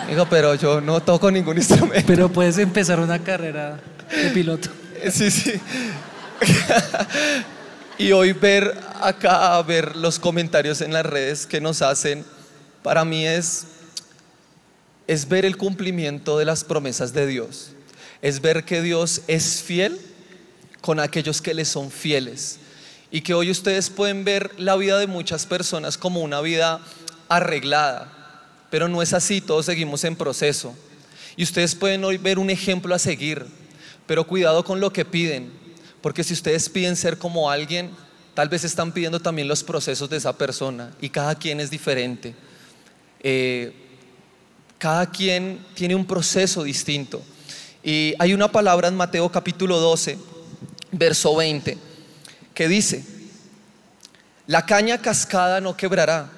[0.07, 2.07] Amigo, pero yo no toco ningún instrumento.
[2.07, 4.69] Pero puedes empezar una carrera de piloto.
[5.11, 5.53] Sí, sí.
[7.99, 12.25] y hoy ver acá, ver los comentarios en las redes que nos hacen,
[12.81, 13.67] para mí es
[15.07, 17.69] es ver el cumplimiento de las promesas de Dios.
[18.21, 19.99] Es ver que Dios es fiel
[20.81, 22.59] con aquellos que le son fieles.
[23.09, 26.81] Y que hoy ustedes pueden ver la vida de muchas personas como una vida
[27.29, 28.13] arreglada.
[28.69, 30.75] Pero no es así, todos seguimos en proceso.
[31.37, 33.45] Y ustedes pueden hoy ver un ejemplo a seguir.
[34.05, 35.53] Pero cuidado con lo que piden.
[36.01, 37.91] Porque si ustedes piden ser como alguien,
[38.33, 40.91] tal vez están pidiendo también los procesos de esa persona.
[40.99, 42.35] Y cada quien es diferente.
[43.21, 43.86] Eh,
[44.77, 47.21] cada quien tiene un proceso distinto.
[47.83, 50.17] Y hay una palabra en Mateo capítulo 12,
[50.91, 51.77] verso 20,
[52.53, 53.03] que dice,
[54.45, 56.29] la caña cascada no quebrará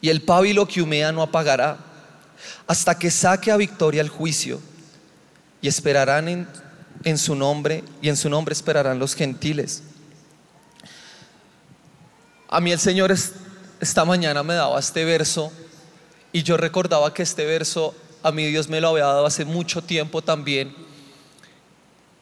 [0.00, 1.78] y el pábilo que humea no apagará
[2.66, 4.60] hasta que saque a victoria el juicio
[5.60, 6.48] y esperarán en,
[7.04, 9.82] en su nombre y en su nombre esperarán los gentiles.
[12.48, 13.12] A mí el Señor
[13.80, 15.52] esta mañana me daba este verso
[16.36, 19.80] y yo recordaba que este verso a mí Dios me lo había dado hace mucho
[19.80, 20.76] tiempo también.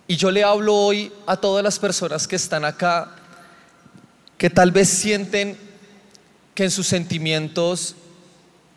[0.06, 3.16] Y yo le hablo hoy a todas las personas que están acá,
[4.38, 5.58] que tal vez sienten
[6.54, 7.96] que en sus sentimientos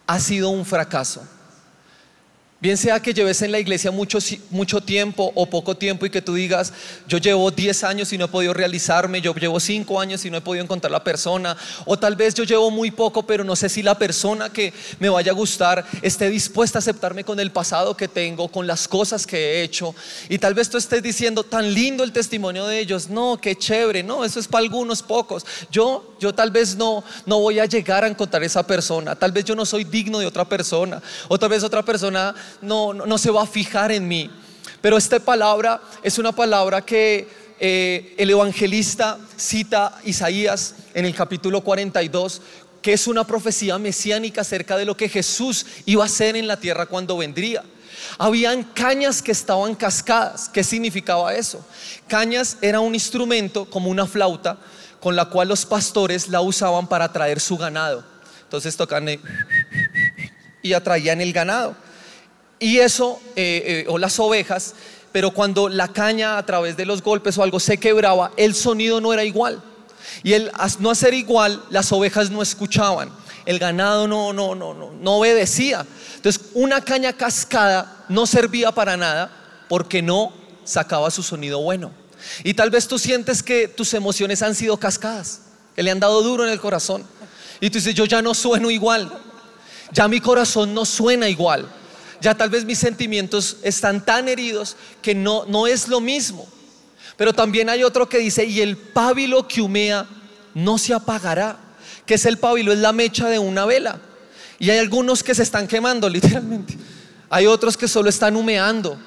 [0.07, 1.21] ha sido un fracaso
[2.59, 6.33] Bien sea que lleves en la iglesia mucho, tiempo o poco tiempo y que tú
[6.33, 6.73] digas,
[7.07, 10.37] yo llevo 10 años y no he podido realizarme, yo llevo 5 años y no
[10.37, 13.69] he podido encontrar la persona, o tal vez yo llevo muy poco, pero no sé
[13.69, 17.95] si la persona que me vaya a gustar esté dispuesta a aceptarme con el pasado
[17.95, 19.93] que tengo, con las cosas que he hecho.
[20.27, 24.01] Y tal vez tú estés diciendo, tan lindo el testimonio de ellos, no, qué chévere,
[24.01, 25.45] no, eso es para algunos pocos.
[25.69, 29.45] Yo, yo tal vez no, no voy a llegar a encontrar esa persona, tal vez
[29.45, 33.31] yo no soy digno de otra persona, o tal vez otra persona no, no, se
[33.31, 34.29] va a fijar en mí.
[34.81, 37.27] Pero esta palabra es una palabra que
[37.59, 42.41] eh, el evangelista cita Isaías en el capítulo 42,
[42.81, 46.59] que es una profecía mesiánica acerca de lo que Jesús iba a hacer en la
[46.59, 47.63] tierra cuando vendría.
[48.17, 50.49] Habían cañas que estaban cascadas.
[50.49, 51.65] ¿Qué significaba eso?
[52.07, 54.57] Cañas era un instrumento como una flauta
[54.99, 58.03] con la cual los pastores la usaban para atraer su ganado.
[58.43, 59.07] Entonces tocan
[60.61, 61.75] y atraían el ganado.
[62.59, 64.73] Y eso, eh, eh, o las ovejas,
[65.11, 68.99] pero cuando la caña a través de los golpes o algo se quebraba, el sonido
[68.99, 69.61] no era igual.
[70.23, 73.11] Y el no hacer igual, las ovejas no escuchaban,
[73.45, 75.85] el ganado no, no, no, no, no obedecía.
[76.15, 79.29] Entonces, una caña cascada no servía para nada
[79.67, 80.33] porque no
[80.63, 81.91] sacaba su sonido bueno.
[82.43, 85.41] Y tal vez tú sientes que tus emociones han sido cascadas,
[85.75, 87.03] que le han dado duro en el corazón.
[87.59, 89.11] Y tú dices, yo ya no sueno igual,
[89.91, 91.67] ya mi corazón no suena igual
[92.21, 96.47] ya tal vez mis sentimientos están tan heridos que no, no es lo mismo.
[97.15, 100.07] Pero también hay otro que dice, y el pábilo que humea
[100.53, 101.57] no se apagará.
[102.05, 102.71] que es el pábilo?
[102.71, 103.99] Es la mecha de una vela.
[104.59, 106.77] Y hay algunos que se están quemando, literalmente.
[107.29, 108.97] Hay otros que solo están humeando,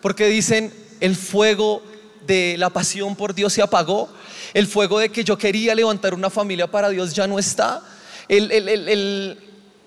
[0.00, 1.82] porque dicen, el fuego
[2.26, 4.08] de la pasión por Dios se apagó.
[4.54, 7.82] El fuego de que yo quería levantar una familia para Dios ya no está.
[8.28, 9.38] El, el, el,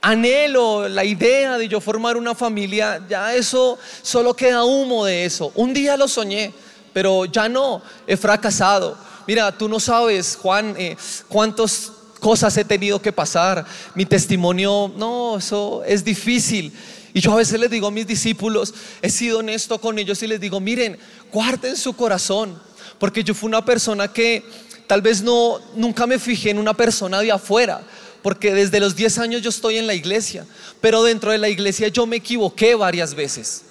[0.01, 5.51] anhelo, la idea de yo formar una familia, ya eso solo queda humo de eso.
[5.55, 6.53] Un día lo soñé,
[6.93, 8.97] pero ya no, he fracasado.
[9.27, 10.95] Mira, tú no sabes, Juan, eh,
[11.27, 13.65] cuántas cosas he tenido que pasar.
[13.95, 16.73] Mi testimonio, no, eso es difícil.
[17.13, 20.27] Y yo a veces les digo a mis discípulos, he sido honesto con ellos y
[20.27, 20.97] les digo, miren,
[21.31, 22.61] guarden su corazón,
[22.99, 24.43] porque yo fui una persona que
[24.87, 27.81] tal vez no, nunca me fijé en una persona de afuera,
[28.21, 30.45] porque desde los 10 años yo estoy en la iglesia,
[30.81, 33.63] pero dentro de la iglesia yo me equivoqué varias veces.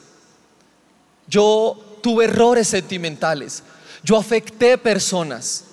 [1.28, 3.62] Yo tuve errores sentimentales,
[4.03, 5.64] yo afecté personas,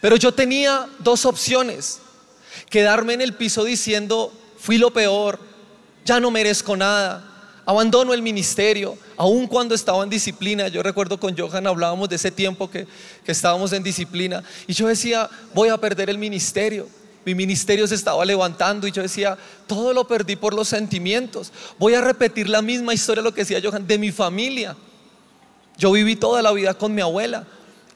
[0.00, 2.00] pero yo tenía dos opciones,
[2.68, 5.49] quedarme en el piso diciendo, fui lo peor,
[6.04, 7.24] ya no merezco nada,
[7.66, 10.68] abandono el ministerio, aun cuando estaba en disciplina.
[10.68, 12.86] Yo recuerdo con Johan hablábamos de ese tiempo que,
[13.24, 16.88] que estábamos en disciplina y yo decía, voy a perder el ministerio.
[17.24, 19.36] Mi ministerio se estaba levantando y yo decía,
[19.66, 21.52] todo lo perdí por los sentimientos.
[21.78, 24.74] Voy a repetir la misma historia, lo que decía Johan, de mi familia.
[25.76, 27.46] Yo viví toda la vida con mi abuela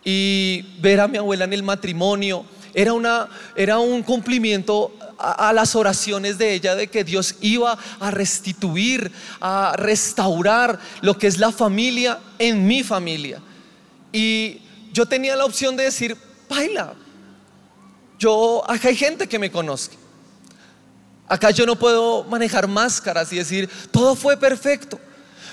[0.05, 2.45] y ver a mi abuela en el matrimonio
[2.75, 8.11] era, una, era un cumplimiento a, las oraciones de ella de que Dios iba a
[8.11, 9.11] restituir,
[9.41, 13.41] a restaurar lo que es la familia en mi familia.
[14.13, 14.61] Y
[14.93, 16.17] yo tenía la opción de decir,
[16.49, 16.95] baila,
[18.19, 19.97] yo, acá hay gente que me conozca.
[21.27, 25.01] Acá yo no puedo manejar máscaras y decir, todo fue perfecto.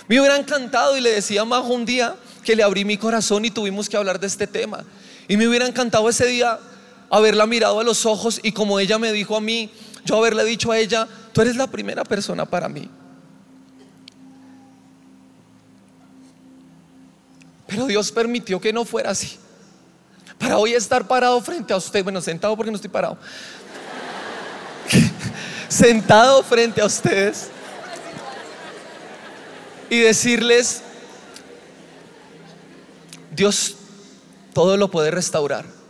[0.07, 3.45] Me hubiera encantado y le decía a Majo un día que le abrí mi corazón
[3.45, 4.83] y tuvimos que hablar de este tema.
[5.27, 6.59] Y me hubiera encantado ese día
[7.11, 9.69] haberla mirado a los ojos y como ella me dijo a mí,
[10.05, 12.89] yo haberle dicho a ella, tú eres la primera persona para mí.
[17.67, 19.37] Pero Dios permitió que no fuera así.
[20.37, 23.17] Para hoy estar parado frente a usted, bueno, sentado porque no estoy parado.
[25.67, 27.49] sentado frente a ustedes
[29.89, 30.81] y decirles,
[33.35, 33.75] Dios
[34.53, 35.80] todo lo puede restaurar.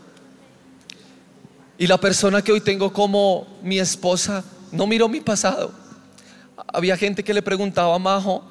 [1.81, 5.73] Y la persona que hoy tengo como mi esposa no miró mi pasado.
[6.71, 8.43] Había gente que le preguntaba a Majo,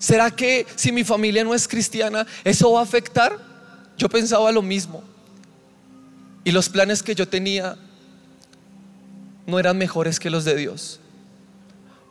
[0.00, 3.38] ¿será que si mi familia no es cristiana, eso va a afectar?
[3.96, 5.04] Yo pensaba lo mismo.
[6.42, 7.76] Y los planes que yo tenía
[9.46, 10.98] no eran mejores que los de Dios.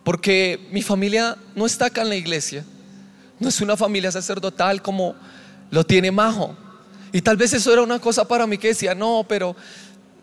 [0.06, 2.64] Porque mi familia no está acá en la iglesia.
[3.42, 5.16] No es una familia sacerdotal como
[5.70, 6.56] lo tiene Majo.
[7.12, 9.56] Y tal vez eso era una cosa para mí que decía, no, pero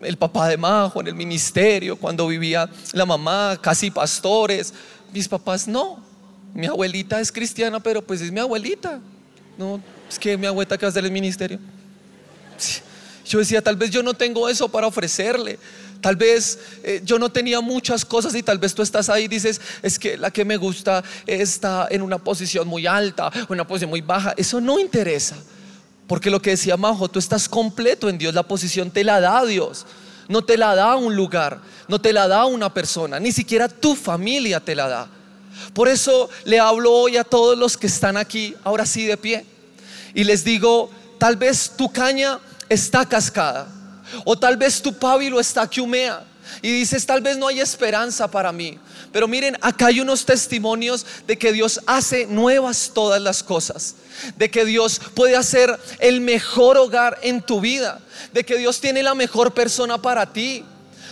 [0.01, 4.73] el papá de Majo en el ministerio, cuando vivía la mamá, casi pastores,
[5.13, 6.03] mis papás no.
[6.53, 8.99] Mi abuelita es cristiana, pero pues es mi abuelita.
[9.57, 11.59] No, es que mi abuelita que va a hacer el ministerio.
[13.25, 15.59] Yo decía, tal vez yo no tengo eso para ofrecerle.
[16.01, 19.27] Tal vez eh, yo no tenía muchas cosas y tal vez tú estás ahí y
[19.27, 23.89] dices, es que la que me gusta está en una posición muy alta una posición
[23.89, 24.33] muy baja.
[24.37, 25.35] Eso no interesa.
[26.07, 29.43] Porque lo que decía Majo, tú estás completo en Dios, la posición te la da
[29.45, 29.85] Dios.
[30.27, 33.95] No te la da un lugar, no te la da una persona, ni siquiera tu
[33.95, 35.07] familia te la da.
[35.73, 39.45] Por eso le hablo hoy a todos los que están aquí, ahora sí de pie,
[40.13, 43.67] y les digo, tal vez tu caña está cascada,
[44.25, 46.25] o tal vez tu pábilo está que humea,
[46.61, 48.77] y dices, tal vez no hay esperanza para mí.
[49.11, 53.95] Pero miren, acá hay unos testimonios de que Dios hace nuevas todas las cosas,
[54.35, 58.01] de que Dios puede hacer el mejor hogar en tu vida,
[58.33, 60.63] de que Dios tiene la mejor persona para ti.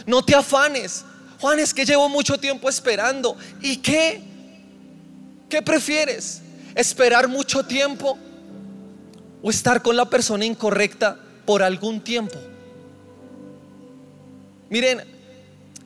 [0.06, 1.06] No te afanes.
[1.40, 3.38] Juan, es que llevo mucho tiempo esperando.
[3.62, 4.22] ¿Y qué?
[5.50, 6.42] ¿Qué prefieres?
[6.74, 8.18] ¿Esperar mucho tiempo
[9.42, 12.40] o estar con la persona incorrecta por algún tiempo?
[14.70, 15.15] Miren,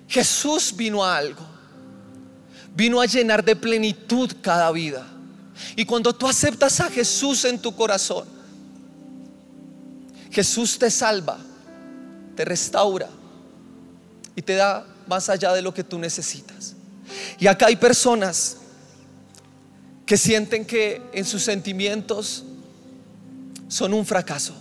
[0.10, 1.46] Jesús vino a algo.
[2.76, 5.06] Vino a llenar de plenitud cada vida.
[5.76, 8.26] Y cuando tú aceptas a Jesús en tu corazón,
[10.32, 11.38] Jesús te salva,
[12.36, 13.10] te restaura
[14.36, 16.76] y te da más allá de lo que tú necesitas.
[17.40, 18.58] Y acá hay personas
[20.06, 22.44] que sienten que en sus sentimientos
[23.68, 24.56] son un fracaso,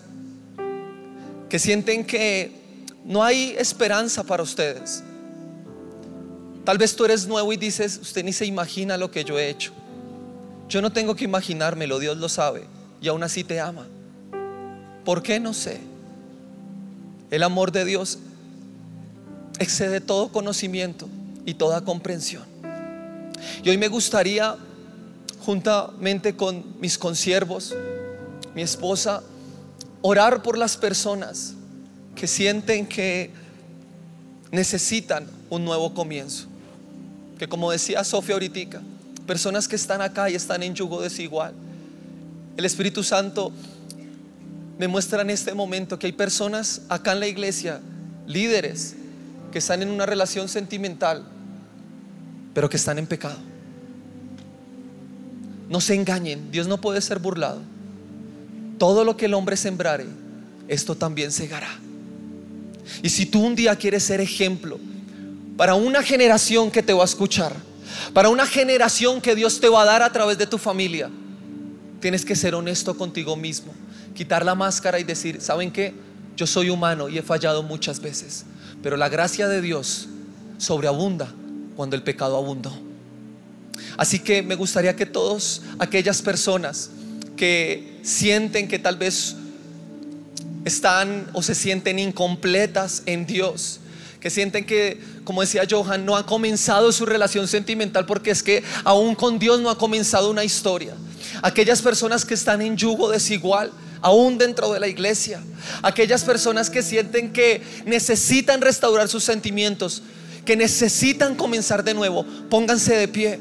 [1.48, 5.04] que sienten que no hay esperanza para ustedes.
[6.68, 9.48] Tal vez tú eres nuevo y dices, usted ni se imagina lo que yo he
[9.48, 9.72] hecho.
[10.68, 12.66] Yo no tengo que imaginármelo, Dios lo sabe.
[13.00, 13.86] Y aún así te ama.
[15.02, 15.40] ¿Por qué?
[15.40, 15.80] No sé.
[17.30, 18.18] El amor de Dios
[19.58, 21.08] excede todo conocimiento
[21.46, 22.44] y toda comprensión.
[23.64, 24.54] Y hoy me gustaría,
[25.40, 27.74] juntamente con mis consiervos,
[28.54, 29.22] mi esposa,
[30.02, 31.54] orar por las personas
[32.14, 33.30] que sienten que
[34.50, 36.46] necesitan un nuevo comienzo
[37.38, 38.80] que como decía Sofía ahorita,
[39.26, 41.54] personas que están acá y están en yugo desigual.
[42.56, 43.52] El Espíritu Santo
[44.78, 47.80] me muestra en este momento que hay personas acá en la iglesia,
[48.26, 48.96] líderes,
[49.52, 51.24] que están en una relación sentimental,
[52.54, 53.38] pero que están en pecado.
[55.68, 57.60] No se engañen, Dios no puede ser burlado.
[58.78, 60.06] Todo lo que el hombre sembrare,
[60.66, 61.78] esto también segará.
[63.02, 64.78] Y si tú un día quieres ser ejemplo
[65.58, 67.52] para una generación que te va a escuchar,
[68.14, 71.10] para una generación que Dios te va a dar a través de tu familia,
[72.00, 73.74] tienes que ser honesto contigo mismo,
[74.14, 75.92] quitar la máscara y decir, ¿saben qué?
[76.36, 78.44] Yo soy humano y he fallado muchas veces,
[78.84, 80.06] pero la gracia de Dios
[80.58, 81.34] sobreabunda
[81.74, 82.72] cuando el pecado abundó.
[83.96, 86.90] Así que me gustaría que todos aquellas personas
[87.36, 89.34] que sienten que tal vez
[90.64, 93.80] están o se sienten incompletas en Dios,
[94.20, 98.64] que sienten que, como decía Johan, no ha comenzado su relación sentimental porque es que
[98.84, 100.94] aún con Dios no ha comenzado una historia.
[101.42, 105.40] Aquellas personas que están en yugo desigual, aún dentro de la iglesia.
[105.82, 110.02] Aquellas personas que sienten que necesitan restaurar sus sentimientos,
[110.44, 113.38] que necesitan comenzar de nuevo, pónganse de pie.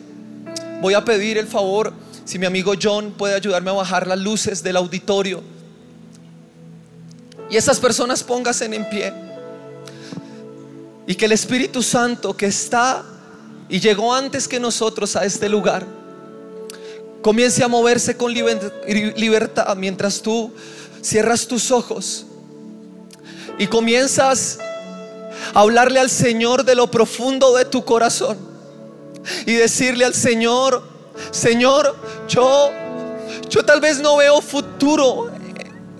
[0.81, 1.93] Voy a pedir el favor,
[2.25, 5.41] si mi amigo John puede ayudarme a bajar las luces del auditorio.
[7.49, 9.26] Y esas personas pónganse en pie.
[11.07, 13.03] Y que el Espíritu Santo que está
[13.69, 15.85] y llegó antes que nosotros a este lugar,
[17.21, 20.53] comience a moverse con libertad mientras tú
[21.01, 22.25] cierras tus ojos
[23.57, 24.59] y comienzas
[25.53, 28.37] a hablarle al Señor de lo profundo de tu corazón
[29.45, 30.83] y decirle al Señor,
[31.31, 31.95] Señor,
[32.29, 32.71] yo
[33.49, 35.31] yo tal vez no veo futuro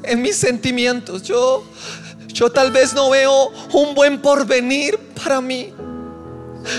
[0.04, 1.24] en mis sentimientos.
[1.24, 1.64] Yo
[2.38, 5.74] yo tal vez no veo un buen porvenir para mí.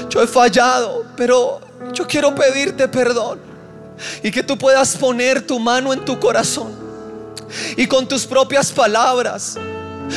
[0.09, 1.61] Yo he fallado, pero
[1.93, 3.41] yo quiero pedirte perdón
[4.23, 6.73] y que tú puedas poner tu mano en tu corazón
[7.77, 9.57] y con tus propias palabras.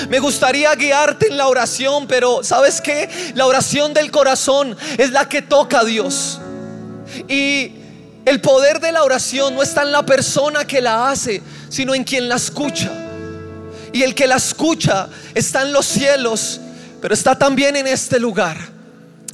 [0.10, 3.10] Me gustaría guiarte en la oración, pero ¿sabes qué?
[3.34, 6.40] La oración del corazón es la que toca a Dios.
[7.28, 7.72] Y
[8.26, 12.04] el poder de la oración no está en la persona que la hace, sino en
[12.04, 13.01] quien la escucha.
[13.94, 16.60] Y el que la escucha está en los cielos,
[17.02, 18.58] pero está también en este lugar,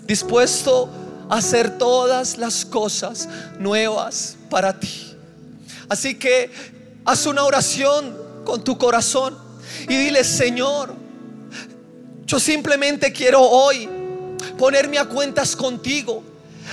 [0.05, 0.89] dispuesto
[1.29, 3.27] a hacer todas las cosas
[3.59, 5.15] nuevas para ti.
[5.89, 6.51] Así que
[7.05, 9.37] haz una oración con tu corazón
[9.87, 10.93] y dile, Señor,
[12.25, 13.89] yo simplemente quiero hoy
[14.57, 16.23] ponerme a cuentas contigo.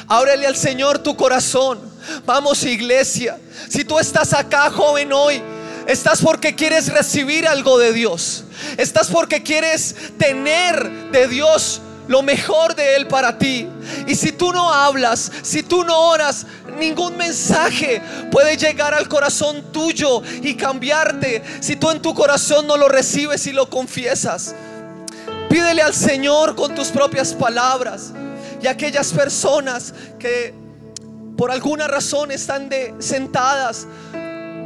[0.09, 1.81] Ábrele al Señor tu corazón.
[2.27, 3.39] Vamos iglesia.
[3.69, 5.41] Si tú estás acá, joven, hoy,
[5.87, 8.45] estás porque quieres recibir algo de Dios.
[8.77, 13.69] Estás porque quieres tener de Dios lo mejor de Él para ti.
[14.07, 16.47] Y si tú no hablas, si tú no oras,
[16.79, 22.77] ningún mensaje puede llegar al corazón tuyo y cambiarte si tú en tu corazón no
[22.77, 24.55] lo recibes y lo confiesas.
[25.49, 28.13] Pídele al Señor con tus propias palabras.
[28.61, 30.55] Y aquellas personas que
[31.37, 33.87] por alguna razón están de, sentadas,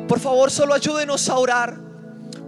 [0.08, 1.88] por favor solo ayúdenos a orar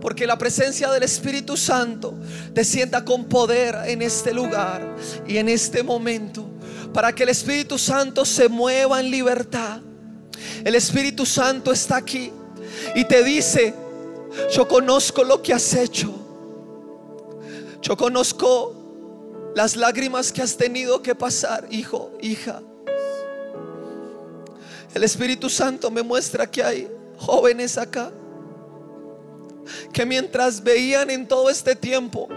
[0.00, 2.14] porque la presencia del Espíritu Santo
[2.52, 4.96] descienda con poder en este lugar
[5.26, 6.46] y en este momento.
[6.92, 9.80] Para que el Espíritu Santo se mueva en libertad.
[10.64, 12.32] El Espíritu Santo está aquí
[12.94, 13.74] y te dice,
[14.52, 16.12] yo conozco lo que has hecho.
[17.82, 22.62] Yo conozco las lágrimas que has tenido que pasar, hijo, hija.
[24.94, 28.10] El Espíritu Santo me muestra que hay jóvenes acá
[29.92, 32.28] que mientras veían en todo este tiempo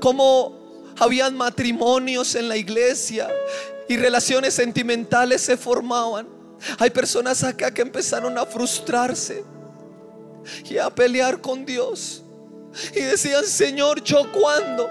[0.00, 0.58] como
[0.98, 3.28] habían matrimonios en la iglesia
[3.88, 6.28] y relaciones sentimentales se formaban,
[6.78, 9.44] hay personas acá que empezaron a frustrarse
[10.68, 12.22] y a pelear con Dios.
[12.94, 14.88] Y decían, Señor, ¿yo cuándo?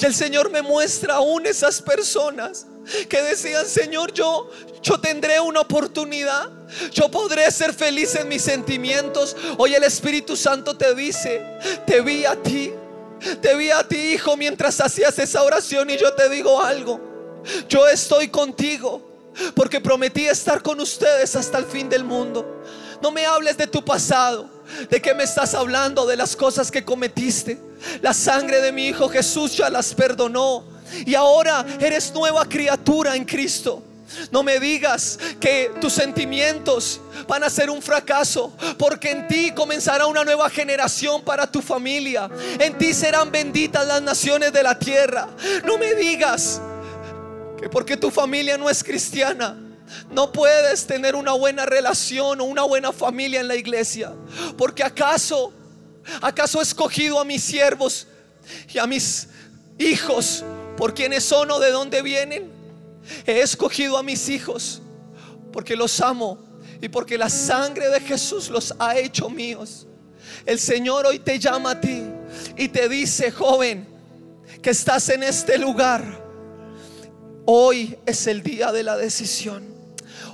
[0.00, 2.66] Y el Señor me muestra aún esas personas
[3.08, 4.50] que decían, Señor, yo,
[4.82, 6.50] yo tendré una oportunidad.
[6.90, 9.36] Yo podré ser feliz en mis sentimientos.
[9.58, 11.42] Hoy el Espíritu Santo te dice,
[11.86, 12.72] te vi a ti.
[13.40, 17.00] Te vi a ti, hijo, mientras hacías esa oración y yo te digo algo.
[17.68, 19.00] Yo estoy contigo
[19.54, 22.62] porque prometí estar con ustedes hasta el fin del mundo.
[23.00, 24.48] No me hables de tu pasado.
[24.88, 26.06] ¿De qué me estás hablando?
[26.06, 27.60] De las cosas que cometiste.
[28.00, 30.64] La sangre de mi Hijo Jesús ya las perdonó.
[31.06, 33.82] Y ahora eres nueva criatura en Cristo.
[34.30, 40.06] No me digas que tus sentimientos van a ser un fracaso, porque en ti comenzará
[40.06, 42.30] una nueva generación para tu familia.
[42.58, 45.28] En ti serán benditas las naciones de la tierra.
[45.64, 46.60] No me digas
[47.58, 49.56] que porque tu familia no es cristiana,
[50.10, 54.12] no puedes tener una buena relación o una buena familia en la iglesia.
[54.56, 55.52] Porque acaso,
[56.20, 58.06] acaso he escogido a mis siervos
[58.72, 59.28] y a mis
[59.78, 60.44] hijos
[60.76, 62.50] por quienes son o de dónde vienen.
[63.26, 64.82] He escogido a mis hijos
[65.52, 66.38] porque los amo
[66.80, 69.86] y porque la sangre de Jesús los ha hecho míos.
[70.46, 72.02] El Señor hoy te llama a ti
[72.56, 73.86] y te dice, joven,
[74.60, 76.22] que estás en este lugar.
[77.44, 79.72] Hoy es el día de la decisión.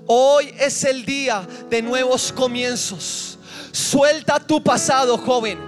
[0.07, 3.39] Hoy es el día de nuevos comienzos.
[3.72, 5.59] Suelta tu pasado, joven.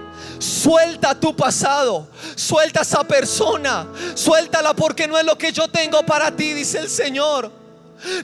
[0.41, 2.09] Suelta tu pasado.
[2.35, 3.87] Suelta esa persona.
[4.15, 7.51] Suéltala porque no es lo que yo tengo para ti, dice el Señor.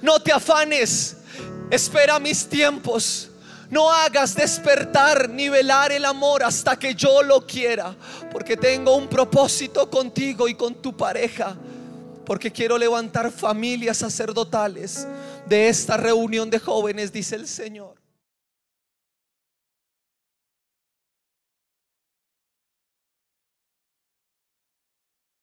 [0.01, 1.17] No te afanes.
[1.69, 3.29] Espera mis tiempos.
[3.69, 7.93] No hagas despertar ni velar el amor hasta que yo lo quiera,
[8.31, 11.53] porque tengo un propósito contigo y con tu pareja,
[12.25, 15.05] porque quiero levantar familias sacerdotales
[15.47, 18.06] de esta reunión de jóvenes, dice el Señor.